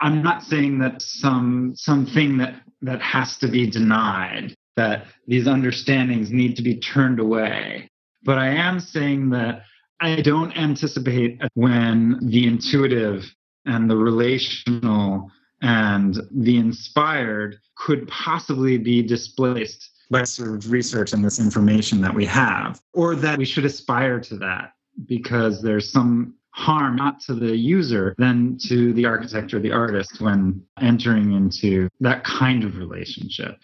I'm 0.01 0.23
not 0.23 0.43
saying 0.43 0.79
that 0.79 1.03
some 1.03 1.75
something 1.77 2.38
that 2.38 2.62
that 2.83 3.01
has 3.01 3.38
to 3.38 3.49
be 3.49 3.66
denied, 3.66 4.55
that 4.77 5.07
these 5.27 5.47
understandings 5.47 6.31
need 6.31 6.57
to 6.57 6.62
be 6.62 6.77
turned 6.77 7.21
away. 7.21 7.88
But 8.25 8.38
I 8.38 8.49
am 8.49 8.81
saying 8.81 9.31
that 9.31 9.62
I 10.01 10.21
don't 10.21 10.57
anticipate 10.57 11.40
when 11.55 12.18
the 12.23 12.47
intuitive 12.47 13.35
and 13.66 13.88
the 13.88 13.97
relational 13.97 15.31
and 15.62 16.21
the 16.33 16.59
inspired 16.59 17.59
could 17.77 18.09
possibly 18.09 18.79
be 18.79 19.03
displaced 19.03 19.90
by 20.11 20.25
sort 20.25 20.51
of 20.51 20.71
research 20.71 21.12
and 21.12 21.25
this 21.25 21.40
information 21.40 22.01
that 22.01 22.14
we 22.14 22.27
have, 22.27 22.81
or 22.92 23.14
that 23.16 23.38
we 23.38 23.45
should 23.45 23.64
aspire 23.64 24.21
to 24.21 24.37
that 24.37 24.73
because 25.07 25.62
there's 25.62 25.90
some 25.90 26.35
harm 26.53 26.97
not 26.97 27.21
to 27.21 27.35
the 27.35 27.57
user 27.57 28.15
than 28.19 28.59
to 28.69 28.93
the 28.93 29.07
architect 29.07 29.53
or 29.55 29.59
the 29.59 29.73
artist 29.73 30.21
when 30.21 30.62
entering 30.81 31.33
into 31.33 31.88
that 32.01 32.25
kind 32.25 32.62
of 32.62 32.77
relationship. 32.77 33.59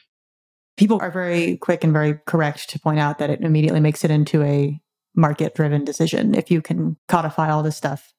People 0.77 0.98
are 1.01 1.11
very 1.11 1.57
quick 1.59 1.85
and 1.85 1.92
very 1.92 2.18
correct 2.27 2.70
to 2.70 2.79
point 2.79 2.98
out 2.98 3.18
that 3.18 3.31
it 3.31 3.40
immediately 3.40 3.81
makes 3.81 4.05
it 4.05 4.11
into 4.11 4.42
a 4.42 4.81
market 5.14 5.55
driven 5.55 5.85
decision. 5.85 6.35
If 6.35 6.51
you 6.51 6.62
can 6.62 6.96
codify 7.09 7.51
all 7.51 7.62
this 7.62 7.77
stuff 7.77 8.12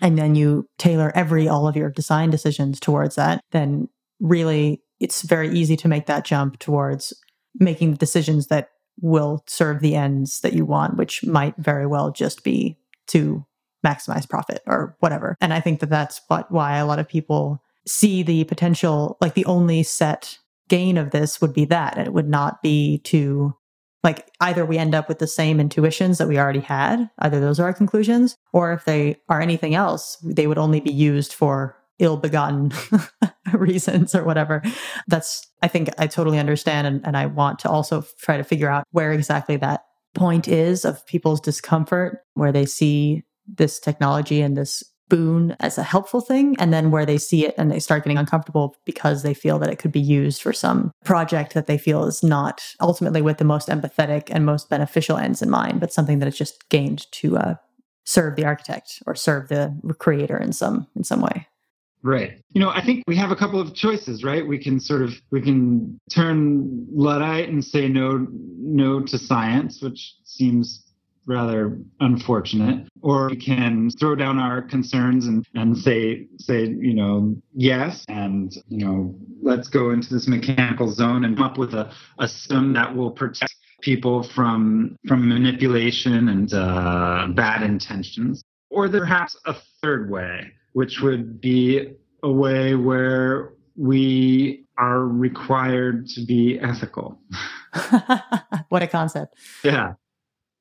and 0.00 0.16
then 0.16 0.34
you 0.34 0.68
tailor 0.78 1.12
every 1.14 1.48
all 1.48 1.68
of 1.68 1.76
your 1.76 1.90
design 1.90 2.30
decisions 2.30 2.80
towards 2.80 3.16
that, 3.16 3.42
then 3.50 3.88
really 4.20 4.80
it's 5.00 5.22
very 5.22 5.50
easy 5.50 5.76
to 5.76 5.88
make 5.88 6.06
that 6.06 6.24
jump 6.24 6.58
towards 6.60 7.12
making 7.58 7.90
the 7.90 7.98
decisions 7.98 8.46
that 8.46 8.70
will 9.00 9.42
serve 9.46 9.80
the 9.80 9.96
ends 9.96 10.40
that 10.40 10.52
you 10.52 10.64
want, 10.64 10.96
which 10.96 11.24
might 11.24 11.56
very 11.56 11.86
well 11.86 12.10
just 12.12 12.44
be 12.44 12.78
to 13.08 13.44
maximize 13.84 14.28
profit 14.28 14.62
or 14.66 14.96
whatever. 15.00 15.36
And 15.40 15.52
I 15.52 15.60
think 15.60 15.80
that 15.80 15.90
that's 15.90 16.20
what, 16.28 16.50
why 16.50 16.76
a 16.76 16.86
lot 16.86 16.98
of 16.98 17.08
people 17.08 17.62
see 17.86 18.22
the 18.22 18.44
potential, 18.44 19.16
like 19.20 19.34
the 19.34 19.44
only 19.44 19.82
set 19.82 20.38
gain 20.68 20.96
of 20.96 21.10
this 21.10 21.40
would 21.40 21.52
be 21.52 21.64
that. 21.66 21.96
And 21.96 22.06
it 22.06 22.12
would 22.12 22.28
not 22.28 22.62
be 22.62 22.98
to 23.04 23.54
like 24.04 24.30
either 24.40 24.64
we 24.64 24.78
end 24.78 24.94
up 24.94 25.08
with 25.08 25.18
the 25.18 25.26
same 25.26 25.60
intuitions 25.60 26.18
that 26.18 26.28
we 26.28 26.38
already 26.38 26.60
had, 26.60 27.08
either 27.18 27.40
those 27.40 27.60
are 27.60 27.64
our 27.64 27.72
conclusions, 27.72 28.36
or 28.52 28.72
if 28.72 28.84
they 28.84 29.16
are 29.28 29.40
anything 29.40 29.74
else, 29.74 30.16
they 30.24 30.46
would 30.46 30.58
only 30.58 30.80
be 30.80 30.92
used 30.92 31.32
for 31.32 31.76
ill 31.98 32.16
begotten 32.16 32.72
reasons 33.52 34.14
or 34.14 34.24
whatever. 34.24 34.62
That's, 35.06 35.46
I 35.62 35.68
think 35.68 35.88
I 35.98 36.08
totally 36.08 36.38
understand. 36.38 36.86
And, 36.86 37.06
and 37.06 37.16
I 37.16 37.26
want 37.26 37.60
to 37.60 37.70
also 37.70 38.04
try 38.18 38.36
to 38.36 38.44
figure 38.44 38.68
out 38.68 38.84
where 38.90 39.12
exactly 39.12 39.56
that 39.58 39.84
point 40.14 40.48
is 40.48 40.84
of 40.84 41.06
people's 41.06 41.40
discomfort, 41.40 42.18
where 42.34 42.52
they 42.52 42.66
see 42.66 43.22
this 43.56 43.78
technology 43.78 44.40
and 44.40 44.56
this 44.56 44.82
boon 45.08 45.54
as 45.60 45.76
a 45.76 45.82
helpful 45.82 46.22
thing 46.22 46.56
and 46.58 46.72
then 46.72 46.90
where 46.90 47.04
they 47.04 47.18
see 47.18 47.44
it 47.44 47.54
and 47.58 47.70
they 47.70 47.78
start 47.78 48.02
getting 48.02 48.16
uncomfortable 48.16 48.74
because 48.86 49.22
they 49.22 49.34
feel 49.34 49.58
that 49.58 49.68
it 49.68 49.78
could 49.78 49.92
be 49.92 50.00
used 50.00 50.40
for 50.40 50.54
some 50.54 50.90
project 51.04 51.52
that 51.52 51.66
they 51.66 51.76
feel 51.76 52.04
is 52.06 52.22
not 52.22 52.62
ultimately 52.80 53.20
with 53.20 53.36
the 53.36 53.44
most 53.44 53.68
empathetic 53.68 54.28
and 54.30 54.46
most 54.46 54.70
beneficial 54.70 55.18
ends 55.18 55.42
in 55.42 55.50
mind 55.50 55.80
but 55.80 55.92
something 55.92 56.18
that 56.18 56.28
is 56.28 56.38
just 56.38 56.66
gained 56.70 57.10
to 57.12 57.36
uh, 57.36 57.54
serve 58.04 58.36
the 58.36 58.44
architect 58.46 59.02
or 59.06 59.14
serve 59.14 59.48
the 59.48 59.76
creator 59.98 60.38
in 60.38 60.50
some 60.50 60.86
in 60.96 61.04
some 61.04 61.20
way 61.20 61.46
Right. 62.04 62.40
You 62.50 62.60
know, 62.60 62.70
I 62.70 62.84
think 62.84 63.04
we 63.06 63.14
have 63.16 63.30
a 63.30 63.36
couple 63.36 63.60
of 63.60 63.74
choices, 63.74 64.24
right? 64.24 64.44
We 64.44 64.58
can 64.58 64.80
sort 64.80 65.02
of 65.02 65.14
we 65.30 65.40
can 65.40 66.00
turn 66.10 66.84
Luddite 66.92 67.48
and 67.48 67.64
say 67.64 67.88
no 67.88 68.26
no 68.30 69.00
to 69.02 69.18
science, 69.18 69.80
which 69.80 70.16
seems 70.24 70.81
rather 71.26 71.78
unfortunate. 72.00 72.88
Or 73.00 73.28
we 73.28 73.36
can 73.36 73.90
throw 73.90 74.14
down 74.14 74.38
our 74.38 74.62
concerns 74.62 75.26
and, 75.26 75.46
and 75.54 75.76
say 75.76 76.26
say 76.38 76.66
you 76.66 76.94
know 76.94 77.36
yes 77.54 78.04
and 78.08 78.54
you 78.68 78.84
know 78.84 79.14
let's 79.42 79.68
go 79.68 79.90
into 79.90 80.12
this 80.12 80.28
mechanical 80.28 80.90
zone 80.90 81.24
and 81.24 81.36
come 81.36 81.44
up 81.44 81.58
with 81.58 81.74
a, 81.74 81.92
a 82.18 82.28
system 82.28 82.72
that 82.74 82.94
will 82.94 83.10
protect 83.10 83.54
people 83.80 84.22
from 84.22 84.96
from 85.06 85.28
manipulation 85.28 86.28
and 86.28 86.52
uh, 86.54 87.26
bad 87.34 87.62
intentions. 87.62 88.42
Or 88.70 88.88
perhaps 88.88 89.36
a 89.44 89.54
third 89.82 90.10
way 90.10 90.52
which 90.72 91.00
would 91.00 91.38
be 91.40 91.92
a 92.22 92.30
way 92.30 92.74
where 92.74 93.52
we 93.76 94.64
are 94.78 95.00
required 95.00 96.06
to 96.08 96.24
be 96.24 96.58
ethical. 96.60 97.20
What 98.68 98.82
a 98.82 98.86
concept. 98.86 99.34
Yeah 99.62 99.94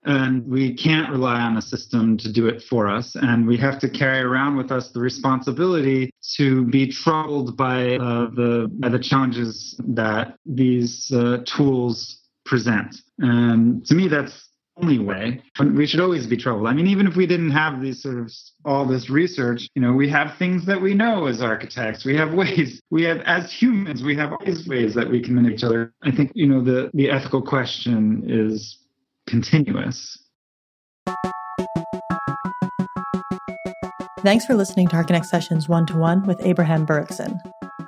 and 0.04 0.48
we 0.48 0.74
can't 0.74 1.12
rely 1.12 1.40
on 1.42 1.58
a 1.58 1.62
system 1.62 2.18
to 2.18 2.32
do 2.32 2.48
it 2.48 2.62
for 2.62 2.88
us. 2.88 3.16
And 3.16 3.48
we 3.48 3.58
have 3.58 3.80
to 3.80 3.90
carry 3.90 4.22
around 4.22 4.58
with 4.58 4.72
us 4.72 4.90
the 4.90 5.00
responsibility 5.00 6.12
to 6.38 6.66
be 6.66 6.92
troubled 6.92 7.56
by 7.56 7.96
uh, 7.98 8.30
the 8.32 8.70
by 8.80 8.90
the 8.90 9.00
challenges 9.00 9.80
that 9.88 10.36
these 10.46 11.12
uh, 11.12 11.44
tools 11.46 12.20
present. 12.46 12.96
And 13.20 13.86
to 13.86 13.96
me 13.96 14.08
that's 14.08 14.48
only 14.78 15.00
way. 15.00 15.42
We 15.60 15.86
should 15.86 16.00
always 16.00 16.26
be 16.26 16.38
troubled. 16.38 16.68
I 16.68 16.74
mean 16.74 16.88
even 16.88 17.06
if 17.06 17.16
we 17.16 17.28
didn't 17.28 17.52
have 17.52 17.82
these 17.82 18.02
sort 18.02 18.18
of 18.18 18.32
all 18.66 18.86
this 18.86 19.10
research 19.10 19.68
you 19.76 19.82
know 19.82 19.94
we 19.94 20.10
have 20.10 20.38
things 20.38 20.66
that 20.66 20.82
we 20.82 20.96
know 20.96 21.28
as 21.28 21.42
architects. 21.42 22.06
We 22.06 22.16
have 22.16 22.34
ways. 22.34 22.82
We 22.90 23.04
have 23.04 23.22
as 23.22 23.52
humans 23.52 24.02
we 24.02 24.16
have 24.16 24.32
these 24.44 24.68
ways 24.68 24.96
that 24.96 25.10
we 25.10 25.22
can 25.22 25.36
manipulate 25.36 25.60
each 25.60 25.64
other. 25.64 25.94
I 26.02 26.12
think 26.12 26.32
you 26.34 26.48
know 26.48 26.64
the 26.64 26.90
the 26.96 27.12
ethical 27.12 27.42
question 27.42 28.24
is 28.28 28.81
continuous. 29.32 30.22
Thanks 34.20 34.46
for 34.46 34.54
listening 34.54 34.88
to 34.90 34.98
Archinect 34.98 35.26
Sessions 35.26 35.68
one 35.68 35.88
to 35.88 35.98
one 35.98 36.22
with 36.28 36.40
Abraham 36.46 36.86
Burickson. 36.86 37.40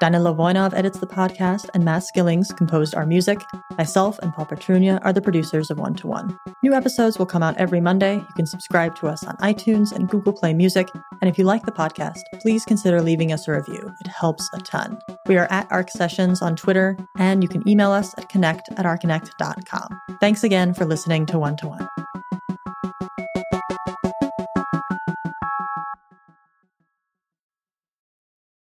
Danila 0.04 0.36
Voinov 0.36 0.74
edits 0.74 1.00
the 1.00 1.08
podcast, 1.08 1.70
and 1.74 1.86
Matt 1.86 2.04
Skillings 2.04 2.54
composed 2.58 2.94
our 2.94 3.06
music. 3.06 3.42
Myself 3.78 4.20
and 4.20 4.34
Paul 4.34 4.48
Petrunia 4.48 5.00
are 5.02 5.14
the 5.14 5.22
producers 5.22 5.72
of 5.72 5.80
One 5.80 5.94
to 5.94 6.08
One. 6.08 6.38
New 6.62 6.74
episodes 6.74 7.18
will 7.18 7.26
come 7.26 7.42
out 7.42 7.56
every 7.56 7.80
Monday. 7.80 8.16
You 8.16 8.34
can 8.36 8.46
subscribe 8.46 8.98
to 8.98 9.08
us 9.08 9.24
on 9.24 9.38
iTunes 9.38 9.94
and 9.94 10.10
Google 10.10 10.34
Play 10.34 10.54
Music. 10.54 10.90
And 11.22 11.30
if 11.30 11.38
you 11.38 11.46
like 11.46 11.66
the 11.66 11.72
podcast, 11.72 12.20
please 12.42 12.66
consider 12.66 13.02
leaving 13.02 13.32
us 13.32 13.48
a 13.48 13.54
review. 13.54 13.94
It 14.02 14.08
helps 14.08 14.50
a 14.54 14.58
ton. 14.58 15.00
We 15.26 15.38
are 15.38 15.48
at 15.50 15.72
ARC 15.72 15.90
Sessions 15.90 16.42
on 16.42 16.58
Twitter, 16.58 16.98
and 17.18 17.42
you 17.42 17.48
can 17.48 17.66
email 17.66 17.94
us 17.94 18.14
at 18.18 18.28
connect 18.28 18.68
at 18.74 18.86
archinect.com. 18.86 20.02
Thanks 20.20 20.44
again 20.44 20.74
for 20.74 20.84
listening 20.84 21.26
to 21.28 21.40
One 21.40 21.56
to 21.56 21.70
One. 21.70 21.88